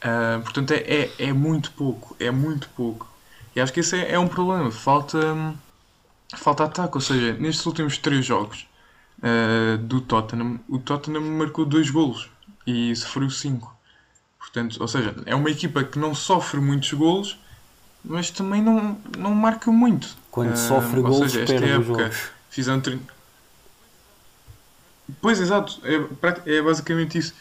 Uh, 0.05 0.41
portanto, 0.43 0.71
é, 0.71 0.77
é, 0.87 1.11
é, 1.19 1.33
muito 1.33 1.73
pouco, 1.73 2.15
é 2.21 2.31
muito 2.31 2.69
pouco. 2.77 3.09
E 3.57 3.61
acho 3.61 3.73
que 3.73 3.81
esse 3.81 3.97
é, 3.97 4.13
é 4.13 4.19
um 4.19 4.29
problema. 4.29 4.71
Falta, 4.71 5.19
falta 6.37 6.65
ataque, 6.65 6.97
ou 6.97 7.01
seja, 7.01 7.33
nestes 7.33 7.67
últimos 7.67 7.99
três 7.99 8.25
jogos 8.25 8.69
uh, 9.19 9.79
do 9.79 10.01
Tottenham, 10.01 10.61
o 10.69 10.79
Tottenham 10.79 11.23
marcou 11.23 11.65
dois 11.65 11.91
golos 11.91 12.31
e 12.67 12.95
sofreu 12.95 13.31
cinco. 13.31 13.75
Portanto, 14.39 14.77
ou 14.81 14.87
seja, 14.87 15.13
é 15.27 15.35
uma 15.35 15.51
equipa 15.51 15.83
que 15.83 15.99
não 15.99 16.15
sofre 16.15 16.61
muitos 16.61 16.93
golos, 16.93 17.37
mas 18.05 18.31
também 18.31 18.61
não, 18.61 18.99
não 19.17 19.35
marca 19.35 19.71
muito. 19.71 20.17
Quando 20.31 20.53
uh, 20.53 20.57
sofre 20.57 21.01
golos, 21.01 21.33
seja, 21.33 21.55
esta 21.55 21.67
época. 21.67 22.11
Fizeram 22.51 22.81
30... 22.81 23.03
Pois, 25.21 25.41
exato. 25.41 25.81
É, 25.85 26.57
é 26.57 26.63
basicamente 26.63 27.19
isso. 27.19 27.35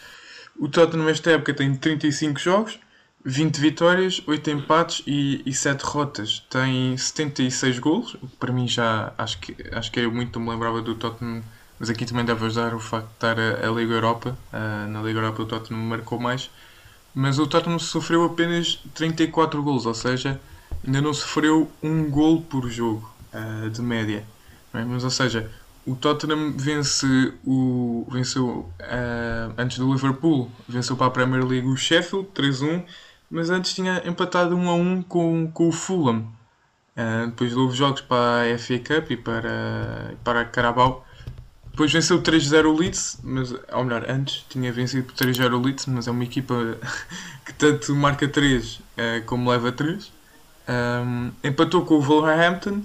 O 0.58 0.68
Tottenham 0.68 1.08
esta 1.08 1.30
época 1.30 1.52
tem 1.52 1.74
35 1.74 2.38
jogos, 2.38 2.78
20 3.24 3.58
vitórias, 3.58 4.22
8 4.26 4.50
empates 4.50 5.02
e, 5.06 5.42
e 5.44 5.52
7 5.52 5.84
derrotas. 5.84 6.44
Tem 6.48 6.96
76 6.96 7.78
golos, 7.78 8.14
o 8.14 8.28
que 8.28 8.36
para 8.36 8.52
mim 8.52 8.68
já 8.68 9.12
acho 9.18 9.38
que, 9.38 9.56
acho 9.72 9.90
que 9.90 10.00
é 10.00 10.06
muito, 10.06 10.38
me 10.38 10.50
lembrava 10.50 10.80
do 10.80 10.94
Tottenham, 10.94 11.42
mas 11.78 11.90
aqui 11.90 12.06
também 12.06 12.24
deve 12.24 12.44
ajudar 12.46 12.74
o 12.74 12.80
facto 12.80 13.08
de 13.08 13.14
estar 13.14 13.38
a, 13.38 13.68
a 13.68 13.70
Liga 13.72 13.94
Europa. 13.94 14.38
Uh, 14.52 14.88
na 14.88 15.02
Liga 15.02 15.18
Europa 15.18 15.42
o 15.42 15.46
Tottenham 15.46 15.82
marcou 15.82 16.20
mais, 16.20 16.50
mas 17.14 17.38
o 17.38 17.46
Tottenham 17.46 17.78
sofreu 17.78 18.24
apenas 18.24 18.80
34 18.94 19.62
golos, 19.62 19.86
ou 19.86 19.94
seja, 19.94 20.40
ainda 20.86 21.00
não 21.00 21.12
sofreu 21.12 21.70
um 21.82 22.10
gol 22.10 22.42
por 22.42 22.68
jogo 22.68 23.12
uh, 23.32 23.70
de 23.70 23.82
média. 23.82 24.24
É? 24.72 24.84
Mas, 24.84 25.04
ou 25.04 25.10
seja, 25.10 25.50
o 25.86 25.94
Tottenham 25.94 26.52
vence 26.56 27.34
o, 27.44 28.06
venceu 28.10 28.70
uh, 28.80 29.54
antes 29.56 29.78
do 29.78 29.92
Liverpool, 29.92 30.50
venceu 30.68 30.96
para 30.96 31.08
a 31.08 31.10
Premier 31.10 31.44
League 31.46 31.66
o 31.66 31.76
Sheffield 31.76 32.28
3-1, 32.34 32.84
mas 33.30 33.50
antes 33.50 33.74
tinha 33.74 34.02
empatado 34.06 34.56
1-1 34.56 35.04
com, 35.04 35.50
com 35.52 35.68
o 35.68 35.72
Fulham. 35.72 36.26
Uh, 36.96 37.26
depois 37.26 37.56
houve 37.56 37.76
jogos 37.76 38.00
para 38.00 38.54
a 38.54 38.58
FA 38.58 38.78
Cup 38.78 39.10
e 39.10 39.16
para, 39.16 40.14
para 40.22 40.40
a 40.40 40.44
Carabao. 40.44 41.04
Depois 41.70 41.92
venceu 41.92 42.22
3-0 42.22 42.66
o 42.66 42.76
Leeds, 42.76 43.18
mas, 43.24 43.52
ou 43.72 43.84
melhor, 43.84 44.08
antes 44.08 44.44
tinha 44.48 44.72
vencido 44.72 45.04
por 45.04 45.14
3-0 45.14 45.52
o 45.52 45.60
Leeds, 45.60 45.86
mas 45.86 46.06
é 46.06 46.10
uma 46.10 46.22
equipa 46.22 46.54
que 47.44 47.52
tanto 47.52 47.94
marca 47.94 48.28
3 48.28 48.74
uh, 48.76 48.80
como 49.26 49.50
leva 49.50 49.72
3. 49.72 50.12
Um, 50.68 51.30
empatou 51.42 51.84
com 51.84 51.96
o 51.96 52.00
Wolverhampton 52.00 52.82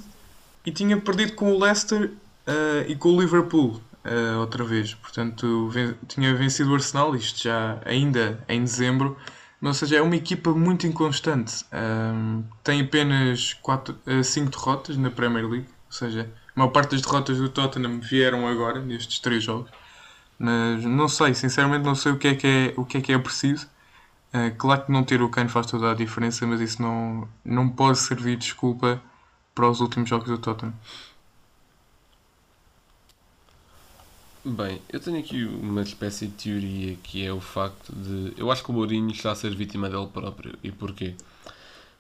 e 0.66 0.72
tinha 0.72 0.98
perdido 1.00 1.34
com 1.34 1.52
o 1.54 1.60
Leicester 1.60 2.12
Uh, 2.50 2.82
e 2.88 2.96
com 2.96 3.10
o 3.10 3.22
Liverpool 3.22 3.80
uh, 4.04 4.40
outra 4.40 4.64
vez. 4.64 4.96
Portanto, 4.96 5.70
ven 5.70 5.94
tinha 6.08 6.34
vencido 6.34 6.72
o 6.72 6.74
Arsenal, 6.74 7.16
isto 7.16 7.44
já 7.44 7.80
ainda 7.86 8.44
em 8.50 8.64
dezembro. 8.64 9.16
Mas, 9.62 9.70
ou 9.70 9.88
seja, 9.88 9.98
é 9.98 10.02
uma 10.02 10.16
equipa 10.16 10.52
muito 10.52 10.88
inconstante. 10.88 11.64
Um, 11.72 12.44
tem 12.64 12.82
apenas 12.82 13.56
5 14.24 14.50
derrotas 14.50 14.98
na 14.98 15.12
Premier 15.12 15.48
League. 15.48 15.68
Ou 15.86 15.92
seja, 15.92 16.28
a 16.56 16.60
maior 16.60 16.72
parte 16.72 16.92
das 16.92 17.02
derrotas 17.02 17.38
do 17.38 17.50
Tottenham 17.50 18.00
vieram 18.00 18.48
agora, 18.48 18.80
nestes 18.80 19.20
3 19.20 19.44
jogos. 19.44 19.70
Mas 20.40 20.84
não 20.86 21.08
sei, 21.08 21.34
sinceramente 21.36 21.84
não 21.86 21.94
sei 21.94 22.14
o 22.14 22.18
que 22.18 22.30
é 22.30 22.36
que 22.36 22.48
é, 22.48 22.74
o 22.78 22.86
que 22.86 22.98
é, 22.98 23.02
que 23.02 23.12
é 23.12 23.20
preciso. 23.20 23.68
Uh, 24.34 24.56
claro 24.58 24.86
que 24.86 24.92
não 24.92 25.04
ter 25.04 25.22
o 25.22 25.30
Kane 25.30 25.50
faz 25.50 25.66
toda 25.66 25.92
a 25.92 25.96
diferença, 25.96 26.46
mas 26.46 26.62
isso 26.62 26.82
não, 26.82 27.28
não 27.44 27.68
pode 27.68 27.98
servir 27.98 28.38
de 28.38 28.46
desculpa 28.46 29.02
para 29.56 29.70
os 29.70 29.82
últimos 29.82 30.10
jogos 30.10 30.28
do 30.28 30.38
Tottenham. 30.38 30.74
Bem, 34.46 34.82
eu 34.90 35.00
tenho 35.00 35.20
aqui 35.20 35.44
uma 35.44 35.82
espécie 35.82 36.28
de 36.28 36.34
teoria 36.34 36.96
que 37.04 37.26
é 37.26 37.32
o 37.32 37.42
facto 37.42 37.94
de. 37.94 38.34
Eu 38.38 38.50
acho 38.52 38.64
que 38.64 38.70
o 38.70 38.74
Mourinho 38.74 39.12
está 39.12 39.32
a 39.32 39.36
ser 39.36 39.54
vítima 39.54 39.90
dele 39.90 40.08
próprio. 40.08 40.58
E 40.64 40.72
porquê? 40.72 41.16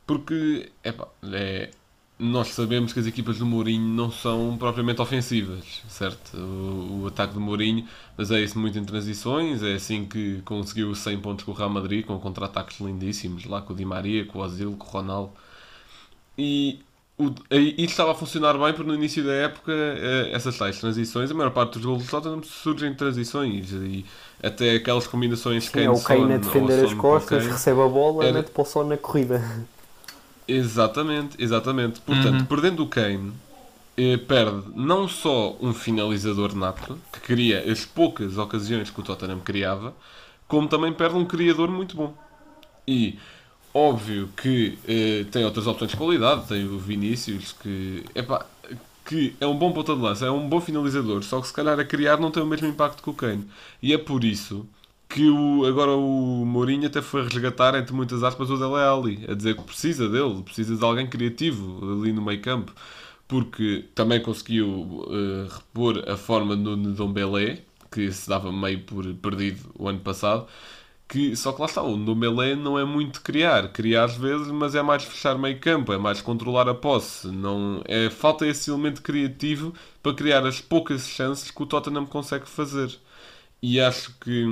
Porque, 0.07 0.71
epá, 0.83 1.07
é. 1.33 1.71
Nós 2.19 2.49
sabemos 2.49 2.91
que 2.91 2.99
as 2.99 3.07
equipas 3.07 3.37
do 3.37 3.45
Mourinho 3.45 3.87
não 3.87 4.11
são 4.11 4.57
propriamente 4.57 5.01
ofensivas, 5.01 5.63
certo? 5.87 6.35
O, 6.35 7.03
o 7.03 7.07
ataque 7.07 7.33
do 7.33 7.39
Mourinho 7.39 7.87
baseia-se 8.17 8.57
muito 8.57 8.77
em 8.77 8.83
transições, 8.83 9.63
é 9.63 9.75
assim 9.75 10.05
que 10.05 10.41
conseguiu 10.43 10.93
100 10.93 11.19
pontos 11.21 11.45
com 11.45 11.51
o 11.51 11.53
Real 11.53 11.69
Madrid, 11.69 12.05
com 12.05 12.19
contra-ataques 12.19 12.81
lindíssimos, 12.81 13.45
lá 13.45 13.61
com 13.61 13.71
o 13.71 13.75
Di 13.75 13.85
Maria, 13.85 14.25
com 14.25 14.39
o 14.39 14.41
Ozil, 14.41 14.75
com 14.77 14.85
o 14.85 14.89
Ronaldo. 14.89 15.31
E 16.37 16.79
o, 17.17 17.33
e 17.51 17.85
estava 17.85 18.11
a 18.11 18.15
funcionar 18.15 18.53
bem 18.57 18.73
porque 18.73 18.89
no 18.89 18.95
início 18.95 19.23
da 19.23 19.33
época 19.33 19.71
eh, 19.71 20.29
essas 20.33 20.57
tais 20.57 20.77
transições, 20.77 21.31
a 21.31 21.33
maior 21.33 21.51
parte 21.51 21.73
dos 21.73 21.85
golos 21.85 22.03
do 22.03 22.09
Tottenham 22.09 22.43
surgem 22.43 22.91
de 22.91 22.97
transições 22.97 23.71
e 23.71 24.05
até 24.43 24.75
aquelas 24.75 25.07
combinações 25.07 25.65
Sim, 25.65 25.81
é 25.81 25.89
o 25.89 26.01
Kane 26.01 26.33
a 26.33 26.37
defender 26.37 26.83
as 26.85 26.93
costas, 26.93 27.43
Kane. 27.43 27.53
recebe 27.53 27.81
a 27.81 27.87
bola, 27.87 28.25
Era- 28.25 28.33
mete 28.33 28.51
para 28.51 28.79
o 28.79 28.83
na 28.83 28.97
corrida. 28.97 29.41
Exatamente, 30.51 31.35
exatamente. 31.39 32.01
Portanto, 32.01 32.41
Uhum. 32.41 32.45
perdendo 32.47 32.83
o 32.83 32.87
Kane, 32.87 33.33
eh, 33.97 34.17
perde 34.17 34.63
não 34.75 35.07
só 35.07 35.55
um 35.61 35.73
finalizador 35.73 36.55
nato, 36.55 36.99
que 37.11 37.19
cria 37.19 37.71
as 37.71 37.85
poucas 37.85 38.37
ocasiões 38.37 38.89
que 38.89 38.99
o 38.99 39.03
Tottenham 39.03 39.39
criava, 39.41 39.93
como 40.47 40.67
também 40.67 40.91
perde 40.93 41.15
um 41.17 41.25
criador 41.25 41.69
muito 41.69 41.95
bom. 41.95 42.13
E 42.87 43.19
óbvio 43.73 44.29
que 44.35 44.79
eh, 44.87 45.25
tem 45.31 45.45
outras 45.45 45.67
opções 45.67 45.91
de 45.91 45.97
qualidade, 45.97 46.47
tem 46.47 46.65
o 46.65 46.79
Vinícius, 46.79 47.53
que, 47.53 48.03
epá, 48.15 48.45
que 49.05 49.35
é 49.39 49.45
um 49.47 49.55
bom 49.57 49.71
ponta 49.71 49.95
de 49.95 50.01
lança, 50.01 50.25
é 50.25 50.31
um 50.31 50.47
bom 50.49 50.61
finalizador, 50.61 51.23
só 51.23 51.41
que 51.41 51.47
se 51.47 51.53
calhar 51.53 51.79
a 51.79 51.85
criar 51.85 52.17
não 52.19 52.31
tem 52.31 52.41
o 52.43 52.45
mesmo 52.45 52.67
impacto 52.67 53.03
que 53.03 53.09
o 53.09 53.13
Kane. 53.13 53.45
E 53.81 53.93
é 53.93 53.97
por 53.97 54.23
isso 54.23 54.67
que 55.09 55.27
o, 55.29 55.65
agora 55.65 55.91
o 55.91 56.45
Mourinho 56.45 56.87
até 56.87 57.01
foi 57.01 57.23
resgatar, 57.23 57.75
entre 57.75 57.93
muitas 57.93 58.23
aspas, 58.23 58.49
o 58.51 58.57
Dele 58.57 58.75
Alli, 58.83 59.25
a 59.29 59.33
dizer 59.33 59.55
que 59.55 59.63
precisa 59.63 60.07
dele, 60.07 60.43
precisa 60.43 60.75
de 60.77 60.83
alguém 60.85 61.07
criativo 61.07 61.79
ali 61.99 62.13
no 62.13 62.21
meio 62.21 62.41
campo, 62.41 62.73
porque 63.27 63.85
também 63.95 64.21
conseguiu 64.21 65.05
eh, 65.11 65.47
repor 65.51 66.03
a 66.07 66.15
forma 66.17 66.55
do 66.55 66.77
Ndombele, 66.77 67.63
que 67.91 68.11
se 68.11 68.29
dava 68.29 68.51
meio 68.51 68.81
por 68.83 69.05
perdido 69.15 69.71
o 69.77 69.87
ano 69.89 69.99
passado, 69.99 70.47
que 71.07 71.35
só 71.35 71.51
que 71.53 71.61
lá 71.61 71.67
está, 71.67 71.81
o 71.83 71.97
Ndombele 71.97 72.55
não 72.55 72.77
é 72.79 72.85
muito 72.85 73.21
criar, 73.21 73.69
criar 73.71 74.05
às 74.05 74.15
vezes, 74.17 74.47
mas 74.49 74.75
é 74.75 74.81
mais 74.83 75.03
fechar 75.03 75.37
meio 75.39 75.59
campo, 75.59 75.91
é 75.93 75.97
mais 75.97 76.21
controlar 76.21 76.69
a 76.69 76.75
posse, 76.75 77.27
não 77.29 77.81
é 77.87 78.09
falta 78.11 78.45
esse 78.47 78.69
elemento 78.69 79.01
criativo 79.01 79.73
para 80.03 80.13
criar 80.13 80.45
as 80.45 80.61
poucas 80.61 81.07
chances 81.07 81.51
que 81.51 81.63
o 81.63 81.65
Tottenham 81.65 82.05
consegue 82.05 82.47
fazer. 82.47 82.95
E 83.61 83.79
acho 83.79 84.17
que 84.19 84.45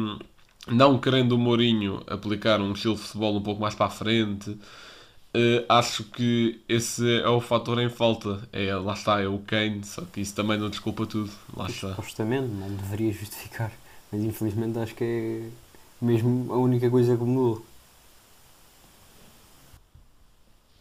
não 0.69 0.99
querendo 0.99 1.33
o 1.33 1.37
Mourinho 1.37 2.01
aplicar 2.07 2.61
um 2.61 2.73
estilo 2.73 2.95
de 2.95 3.01
futebol 3.01 3.35
um 3.35 3.41
pouco 3.41 3.61
mais 3.61 3.75
para 3.75 3.87
a 3.87 3.89
frente, 3.89 4.57
eh, 5.33 5.65
acho 5.69 6.03
que 6.05 6.61
esse 6.67 7.19
é 7.21 7.29
o 7.29 7.39
fator 7.39 7.79
em 7.79 7.89
falta. 7.89 8.39
É, 8.51 8.73
lá 8.75 8.93
está, 8.93 9.21
é 9.21 9.27
o 9.27 9.39
Kane, 9.39 9.83
só 9.83 10.01
que 10.01 10.21
isso 10.21 10.33
também 10.33 10.57
não 10.57 10.69
desculpa 10.69 11.05
tudo. 11.05 11.29
Lá 11.55 11.67
está. 11.67 11.89
Supostamente, 11.89 12.47
não 12.47 12.69
deveria 12.69 13.13
justificar. 13.13 13.71
Mas 14.11 14.21
infelizmente 14.21 14.79
acho 14.79 14.95
que 14.95 15.03
é 15.03 15.49
mesmo 16.01 16.51
a 16.51 16.57
única 16.57 16.89
coisa 16.89 17.15
que 17.15 17.23
mudou. 17.23 17.65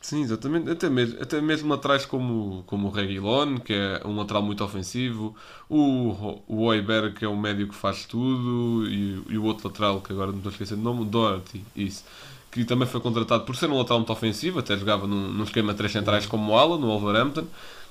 Sim, 0.06 0.22
exatamente. 0.22 0.70
Até 0.70 0.88
mesmo, 0.88 1.20
até 1.20 1.40
mesmo 1.40 1.68
laterais 1.68 2.06
como, 2.06 2.62
como 2.64 2.86
o 2.86 2.90
Reguilon, 2.92 3.58
que 3.58 3.72
é 3.74 4.00
um 4.04 4.16
lateral 4.16 4.40
muito 4.40 4.62
ofensivo, 4.62 5.34
o, 5.68 6.40
o 6.46 6.62
Oiberg, 6.62 7.12
que 7.16 7.24
é 7.24 7.28
um 7.28 7.36
médio 7.36 7.66
que 7.66 7.74
faz 7.74 8.04
tudo, 8.04 8.88
e, 8.88 9.20
e 9.30 9.36
o 9.36 9.42
outro 9.42 9.66
lateral, 9.66 10.00
que 10.00 10.12
agora 10.12 10.30
não 10.30 10.38
estou 10.38 10.50
a 10.50 10.52
esquecer 10.52 10.74
o 10.74 10.76
nome, 10.76 11.10
o 11.12 11.42
isso. 11.74 12.04
Que 12.52 12.64
também 12.64 12.86
foi 12.86 13.00
contratado 13.00 13.44
por 13.44 13.56
ser 13.56 13.68
um 13.68 13.76
lateral 13.76 13.98
muito 13.98 14.12
ofensivo, 14.12 14.60
até 14.60 14.76
jogava 14.76 15.08
num, 15.08 15.32
num 15.32 15.42
esquema 15.42 15.72
de 15.72 15.78
três 15.78 15.90
centrais 15.92 16.24
como 16.24 16.52
o 16.52 16.56
Ala, 16.56 16.78
no 16.78 16.86
Wolverhampton. 16.86 17.46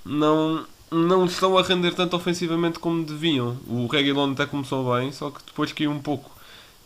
Não, 0.05 0.65
não 0.89 1.25
estão 1.25 1.57
a 1.57 1.63
render 1.63 1.93
tanto 1.95 2.15
ofensivamente 2.15 2.79
como 2.79 3.03
deviam. 3.03 3.57
O 3.67 3.87
Reguilon 3.87 4.31
até 4.31 4.45
começou 4.45 4.95
bem, 4.95 5.11
só 5.11 5.29
que 5.29 5.43
depois 5.45 5.73
caiu 5.73 5.91
um 5.91 5.99
pouco. 6.01 6.31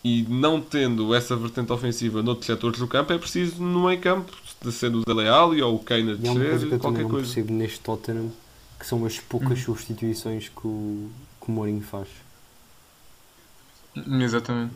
E 0.03 0.23
não 0.29 0.61
tendo 0.61 1.13
essa 1.13 1.35
vertente 1.35 1.71
ofensiva 1.71 2.23
noutros 2.23 2.45
setores 2.47 2.79
do 2.79 2.87
campo, 2.87 3.11
é 3.13 3.17
preciso 3.17 3.61
no 3.61 3.85
meio 3.85 3.99
campo, 3.99 4.31
sendo 4.71 4.99
o 5.01 5.05
Dele 5.05 5.27
Alli 5.27 5.61
ou 5.61 5.75
o 5.75 5.79
Kane 5.79 6.11
a 6.11 6.13
há 6.13 6.15
uma 6.15 6.17
coisa 6.17 6.33
que 6.35 6.49
descer, 6.51 6.65
eu 6.65 6.69
também 6.69 6.79
qualquer 6.79 7.03
não 7.03 7.09
coisa. 7.09 7.25
percebo 7.25 7.53
neste 7.53 7.79
Tottenham, 7.79 8.31
que 8.79 8.85
são 8.85 9.05
as 9.05 9.19
poucas 9.19 9.59
substituições 9.61 10.49
que 10.49 10.67
o, 10.67 11.09
que 11.41 11.49
o 11.49 11.51
Mourinho 11.51 11.81
faz. 11.81 12.07
Exatamente. 13.95 14.73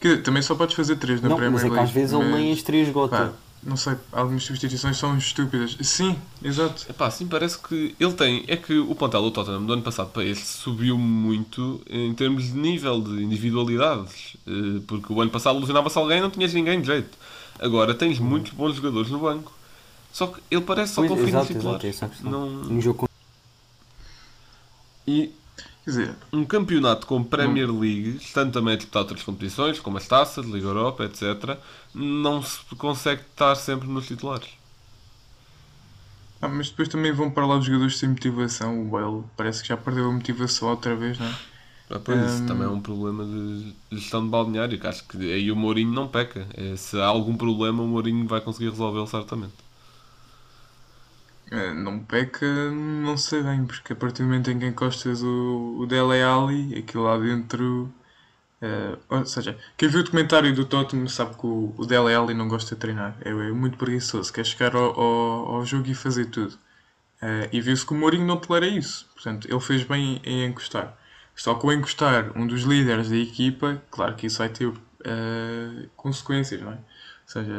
Quer 0.00 0.08
dizer, 0.08 0.22
também 0.22 0.42
só 0.42 0.54
podes 0.54 0.74
fazer 0.74 0.96
três 0.96 1.20
na 1.20 1.28
não, 1.28 1.36
Premier 1.36 1.52
mas 1.52 1.62
é 1.64 1.68
que 1.68 1.72
League. 1.74 1.88
às 1.88 1.94
vezes 1.94 2.12
ele 2.12 2.24
nem 2.32 2.48
mas, 2.50 2.58
as 2.58 2.62
três 2.62 2.88
gota. 2.90 3.16
pá, 3.16 3.32
não 3.66 3.76
sei, 3.76 3.94
algumas 4.12 4.44
substituições 4.44 4.96
são 4.96 5.18
estúpidas. 5.18 5.76
Sim, 5.82 6.16
exato. 6.42 6.86
Epá, 6.88 7.10
sim, 7.10 7.26
parece 7.26 7.58
que 7.58 7.94
ele 7.98 8.12
tem. 8.12 8.44
É 8.46 8.56
que 8.56 8.78
o 8.78 8.94
plantel 8.94 9.22
do 9.22 9.30
Tottenham 9.30 9.66
do 9.66 9.72
ano 9.72 9.82
passado 9.82 10.10
para 10.10 10.24
este 10.24 10.46
subiu 10.46 10.96
muito 10.96 11.80
em 11.90 12.14
termos 12.14 12.44
de 12.44 12.52
nível 12.54 13.00
de 13.02 13.22
individualidades. 13.22 14.36
Eh, 14.46 14.80
Porque 14.86 15.12
o 15.12 15.20
ano 15.20 15.30
passado 15.30 15.56
ilusionava-se 15.58 15.98
alguém 15.98 16.18
e 16.18 16.20
não 16.20 16.30
tinhas 16.30 16.54
ninguém 16.54 16.80
de 16.80 16.86
jeito. 16.86 17.18
Agora 17.58 17.94
tens 17.94 18.18
muitos 18.18 18.52
bons 18.52 18.76
jogadores 18.76 19.10
no 19.10 19.18
banco. 19.18 19.52
Só 20.12 20.28
que 20.28 20.40
ele 20.50 20.62
parece 20.62 20.94
só 20.94 21.00
Pois, 21.02 21.10
conferir 21.10 21.34
nos 21.34 21.50
exato, 21.50 21.58
exato, 21.58 21.84
titulares. 21.84 22.24
é. 22.24 22.30
Não... 22.30 22.46
Um 22.72 22.80
jogo 22.80 22.98
com 23.00 23.06
E 25.06 25.32
Quer 25.86 25.90
dizer, 25.92 26.18
um 26.32 26.44
campeonato 26.44 27.06
com 27.06 27.24
Premier 27.24 27.68
League, 27.70 28.16
estando 28.18 28.52
também 28.52 28.74
a 28.74 28.76
disputar 28.76 29.02
outras 29.02 29.22
competições, 29.24 29.80
como 29.80 29.96
as 29.98 30.06
taças, 30.06 30.46
Liga 30.46 30.66
Europa, 30.68 31.04
etc., 31.04 31.58
não 31.94 32.42
se 32.42 32.60
consegue 32.76 33.22
estar 33.22 33.54
sempre 33.56 33.88
nos 33.88 34.06
titulares. 34.06 34.50
ah, 36.40 36.48
mas 36.48 36.70
depois 36.70 36.88
também 36.88 37.12
vão 37.12 37.30
para 37.30 37.46
lá 37.46 37.56
os 37.58 37.64
jogadores 37.66 37.98
sem 37.98 38.08
motivação. 38.10 38.82
O 38.82 38.90
Bale 38.90 39.24
parece 39.36 39.62
que 39.62 39.68
já 39.68 39.76
perdeu 39.76 40.08
a 40.08 40.12
motivação 40.12 40.68
outra 40.68 40.96
vez, 40.96 41.18
não 41.18 41.28
é? 41.28 41.38
Ah, 41.90 42.00
pois, 42.00 42.20
isso 42.20 42.42
Hum. 42.42 42.46
também 42.46 42.66
é 42.66 42.70
um 42.70 42.80
problema 42.80 43.24
de 43.24 43.74
gestão 43.92 44.24
de 44.24 44.30
balneário, 44.30 44.78
que 44.80 44.86
acho 44.86 45.06
que 45.06 45.16
aí 45.32 45.50
o 45.52 45.56
Mourinho 45.56 45.92
não 45.92 46.08
peca. 46.08 46.48
É, 46.54 46.76
se 46.76 46.98
há 47.00 47.06
algum 47.06 47.36
problema, 47.36 47.82
o 47.82 47.86
Mourinho 47.88 48.26
vai 48.26 48.40
conseguir 48.40 48.70
resolvê-lo 48.70 49.06
certamente. 49.06 49.54
Eh, 51.50 51.72
Não 51.74 52.04
peca, 52.04 52.46
não 52.72 53.16
sei 53.16 53.42
bem, 53.42 53.64
porque 53.66 53.92
a 53.92 53.96
partir 53.96 54.22
do 54.22 54.28
momento 54.28 54.50
em 54.50 54.58
que 54.58 54.66
encostas 54.66 55.22
o, 55.22 55.76
o 55.78 55.86
Dele 55.86 56.22
Alli, 56.22 56.76
aquilo 56.78 57.04
lá 57.04 57.16
dentro. 57.18 57.92
eh, 58.62 58.98
ou 59.10 59.26
seja, 59.26 59.58
quem 59.76 59.88
viu 59.88 60.00
o 60.00 60.04
documentário 60.04 60.54
do 60.54 60.64
Tottenham 60.66 61.08
sabe 61.08 61.36
que 61.36 61.46
o, 61.46 61.74
o 61.78 61.86
Dele 61.86 62.14
Alli 62.14 62.34
não 62.34 62.48
gosta 62.48 62.74
de 62.74 62.80
treinar, 62.80 63.16
é, 63.24 63.30
é 63.30 63.52
muito 63.52 63.78
preguiçoso, 63.78 64.32
quer 64.32 64.46
chegar 64.46 64.74
ao, 64.76 64.98
ao, 65.00 65.56
ao 65.56 65.66
jogo 65.66 65.88
e 65.88 65.94
fazer 65.94 66.26
tudo. 66.26 66.58
Eh, 67.22 67.50
e 67.52 67.60
viu-se 67.62 67.86
que 67.86 67.92
o 67.94 67.96
Mourinho 67.96 68.26
não 68.26 68.38
tolera 68.38 68.66
isso, 68.68 69.08
portanto, 69.14 69.48
ele 69.50 69.60
fez 69.60 69.84
bem 69.84 70.20
em 70.24 70.46
encostar. 70.46 70.96
Só 71.36 71.54
que 71.56 71.66
ao 71.66 71.72
encostar 71.74 72.32
um 72.38 72.46
dos 72.46 72.62
líderes 72.64 73.10
da 73.10 73.16
equipa, 73.16 73.82
claro 73.90 74.16
que 74.16 74.26
isso 74.28 74.38
vai 74.38 74.48
ter 74.50 74.72
consequências, 75.96 76.60
não 76.60 76.72
é? 76.72 76.76
Ou 76.76 76.80
seja, 77.26 77.52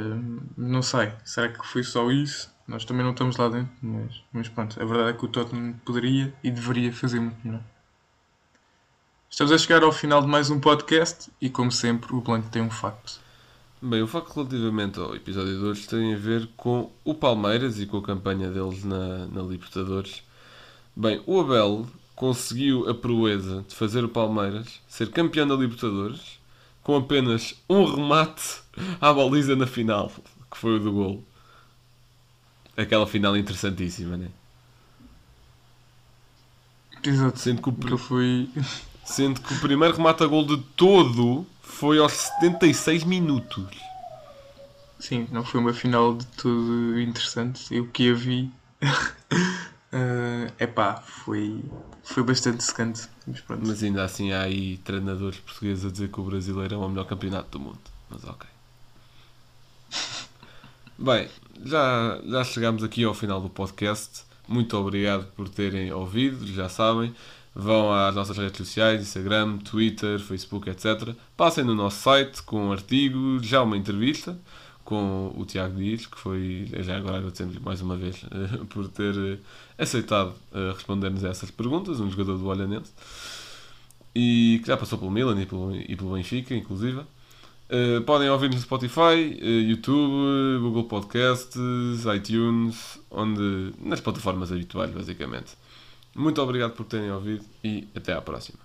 não 0.55 0.81
sei, 0.81 1.11
será 1.25 1.49
que 1.49 1.65
foi 1.65 1.83
só 1.83 2.09
isso? 2.11 2.49
Nós 2.67 2.83
também 2.83 3.03
não 3.03 3.11
estamos 3.11 3.37
lá 3.37 3.47
dentro, 3.47 3.71
mas, 3.81 4.21
mas 4.33 4.49
pronto, 4.49 4.81
a 4.81 4.85
verdade 4.85 5.11
é 5.11 5.13
que 5.13 5.23
o 5.23 5.29
Tottenham 5.29 5.73
poderia 5.85 6.33
e 6.43 6.51
deveria 6.51 6.91
fazer 6.91 7.19
muito 7.21 7.37
melhor. 7.41 7.61
Estamos 9.29 9.53
a 9.53 9.57
chegar 9.57 9.83
ao 9.83 9.91
final 9.91 10.21
de 10.21 10.27
mais 10.27 10.49
um 10.49 10.59
podcast 10.59 11.31
e, 11.39 11.49
como 11.49 11.71
sempre, 11.71 12.13
o 12.13 12.19
Blanco 12.19 12.49
tem 12.49 12.61
um 12.61 12.69
facto. 12.69 13.21
Bem, 13.81 14.01
o 14.01 14.07
facto 14.07 14.33
relativamente 14.33 14.99
ao 14.99 15.15
episódio 15.15 15.57
de 15.57 15.63
hoje 15.63 15.87
tem 15.87 16.13
a 16.13 16.17
ver 16.17 16.49
com 16.57 16.91
o 17.05 17.13
Palmeiras 17.13 17.79
e 17.79 17.85
com 17.85 17.97
a 17.97 18.03
campanha 18.03 18.49
deles 18.49 18.83
na, 18.83 19.27
na 19.27 19.41
Libertadores. 19.43 20.21
Bem, 20.93 21.21
o 21.25 21.39
Abel 21.39 21.87
conseguiu 22.15 22.89
a 22.89 22.93
proeza 22.93 23.63
de 23.65 23.75
fazer 23.75 24.03
o 24.03 24.09
Palmeiras 24.09 24.81
ser 24.89 25.09
campeão 25.11 25.47
da 25.47 25.55
Libertadores 25.55 26.37
com 26.83 26.97
apenas 26.97 27.55
um 27.69 27.85
remate 27.85 28.61
à 28.99 29.13
baliza 29.13 29.55
na 29.55 29.67
final, 29.67 30.11
que 30.51 30.57
foi 30.57 30.77
o 30.77 30.79
do 30.79 30.91
gol. 30.91 31.23
Aquela 32.77 33.07
final 33.07 33.35
interessantíssima, 33.35 34.15
né? 34.15 34.29
Exato. 37.03 37.39
Sendo 37.39 37.61
que 37.61 37.69
o, 37.69 37.73
Que 37.73 37.97
foi. 37.97 38.49
Sendo 39.03 39.41
que 39.41 39.53
o 39.53 39.59
primeiro 39.59 39.95
remate 39.95 40.23
a 40.23 40.27
gol 40.27 40.45
de 40.45 40.57
todo 40.75 41.45
foi 41.61 41.97
aos 41.97 42.11
76 42.11 43.03
minutos. 43.05 43.65
Sim, 44.99 45.27
não 45.31 45.43
foi 45.43 45.59
uma 45.61 45.73
final 45.73 46.15
de 46.15 46.25
todo 46.27 46.99
interessante. 46.99 47.73
Eu 47.73 47.87
que 47.87 48.11
a 48.11 48.13
vi. 48.13 48.51
É 50.59 50.67
pá, 50.67 51.01
foi, 51.01 51.63
foi 52.03 52.21
bastante 52.21 52.63
secante. 52.63 53.07
Mas 53.25 53.41
pronto. 53.41 53.65
Mas 53.65 53.81
ainda 53.81 54.03
assim 54.03 54.31
há 54.31 54.41
aí 54.41 54.77
treinadores 54.77 55.39
portugueses 55.39 55.85
a 55.85 55.89
dizer 55.89 56.09
que 56.11 56.19
o 56.19 56.23
brasileiro 56.23 56.75
é 56.75 56.77
o 56.77 56.89
melhor 56.89 57.05
campeonato 57.05 57.49
do 57.49 57.59
mundo. 57.59 57.79
Mas 58.09 58.23
ok. 58.23 58.47
Bem, 60.99 61.29
já, 61.63 62.19
já 62.25 62.43
chegamos 62.43 62.83
aqui 62.83 63.03
ao 63.03 63.13
final 63.13 63.41
do 63.41 63.49
podcast. 63.49 64.23
Muito 64.47 64.77
obrigado 64.77 65.25
por 65.35 65.49
terem 65.49 65.91
ouvido, 65.91 66.45
já 66.47 66.69
sabem. 66.69 67.13
Vão 67.53 67.91
às 67.91 68.13
nossas 68.13 68.37
redes 68.37 68.57
sociais, 68.57 69.01
Instagram, 69.01 69.57
Twitter, 69.57 70.19
Facebook, 70.19 70.69
etc. 70.69 71.15
Passem 71.35 71.63
no 71.63 71.73
nosso 71.73 72.01
site 72.01 72.43
com 72.43 72.67
um 72.67 72.71
artigo, 72.71 73.39
já 73.41 73.63
uma 73.63 73.75
entrevista, 73.75 74.39
com 74.85 75.33
o 75.35 75.43
Tiago 75.43 75.75
Dias, 75.75 76.05
que 76.05 76.17
foi, 76.17 76.69
já 76.79 76.97
agora 76.97 77.17
agradecemos 77.17 77.57
mais 77.59 77.81
uma 77.81 77.97
vez 77.97 78.23
eh, 78.31 78.63
por 78.69 78.87
ter 78.87 79.15
eh, 79.17 79.37
aceitado 79.77 80.33
eh, 80.53 80.71
responder-nos 80.73 81.25
a 81.25 81.29
essas 81.29 81.51
perguntas, 81.51 81.99
um 81.99 82.09
jogador 82.09 82.37
do 82.37 82.45
Olhanense, 82.45 82.93
e 84.15 84.59
que 84.61 84.67
já 84.67 84.77
passou 84.77 84.97
pelo 84.97 85.11
Milan 85.11 85.41
e 85.41 85.45
pelo, 85.45 85.75
e 85.75 85.95
pelo 85.95 86.13
Benfica, 86.13 86.55
inclusive. 86.55 87.01
Eh, 87.69 87.99
podem 88.05 88.29
ouvir 88.29 88.49
no 88.49 88.57
Spotify, 88.57 89.37
eh, 89.41 89.69
YouTube, 89.69 90.59
Google 90.61 90.85
Podcasts, 90.85 92.05
iTunes, 92.15 92.97
onde, 93.11 93.73
nas 93.79 93.99
plataformas 93.99 94.51
habituais, 94.51 94.89
basicamente. 94.91 95.57
Muito 96.15 96.41
obrigado 96.41 96.71
por 96.71 96.85
terem 96.85 97.11
ouvido 97.11 97.43
e 97.63 97.87
até 97.95 98.13
à 98.13 98.21
próxima. 98.21 98.59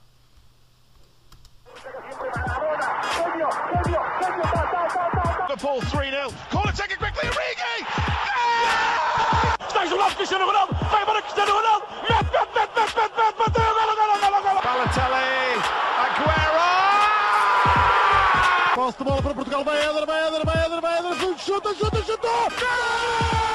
Liverpool 5.48 5.80
3 5.90 6.10
0. 6.10 6.32
Corner 6.50 6.72
taken 6.72 6.96
quickly. 6.96 7.28
Origi! 7.28 7.86
Está 9.66 9.84
isolado 9.84 10.14
Cristiano 10.14 10.46
Ronaldo. 10.46 10.74
Vai 10.90 11.02
embora 11.02 11.22
Cristiano 11.22 11.52
Ronaldo. 11.52 11.86
Mete, 12.08 12.24
mete, 12.24 12.48
mete, 12.54 12.72
mete, 12.76 12.96
mete, 12.96 13.16
mete, 13.16 13.38
bateu. 13.38 13.74
Golo, 13.74 13.94
golo, 13.96 14.18
golo, 14.20 14.42
golo. 14.42 14.60
Balotelli. 14.62 16.31
Posse 18.82 18.98
de 18.98 19.04
bola 19.04 19.22
para 19.22 19.34
Portugal. 19.34 19.62
Vai 19.62 19.78
Éder, 19.80 20.04
vai 20.04 20.26
Éder, 20.26 20.44
vai 20.44 20.64
Éder, 20.64 20.80
vai 20.80 20.98
Éder. 20.98 21.38
Chuta, 21.38 21.72
chuta, 21.72 22.02
chuta. 22.02 22.26
Gol! 22.26 23.51